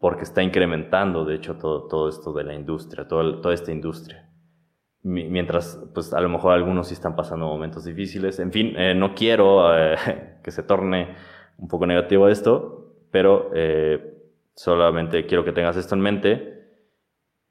[0.00, 4.30] Porque está incrementando, de hecho, todo, todo esto de la industria, toda esta industria.
[5.02, 8.38] Mientras, pues a lo mejor algunos sí están pasando momentos difíciles.
[8.38, 9.96] En fin, eh, no quiero eh,
[10.42, 11.14] que se torne
[11.56, 14.18] un poco negativo esto, pero eh,
[14.54, 16.60] solamente quiero que tengas esto en mente.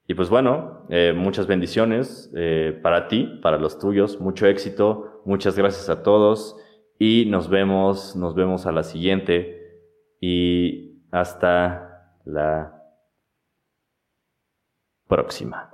[0.07, 2.33] Y pues bueno, muchas bendiciones
[2.81, 6.57] para ti, para los tuyos, mucho éxito, muchas gracias a todos
[6.97, 9.81] y nos vemos, nos vemos a la siguiente
[10.19, 11.88] y hasta
[12.25, 12.73] la
[15.07, 15.71] próxima.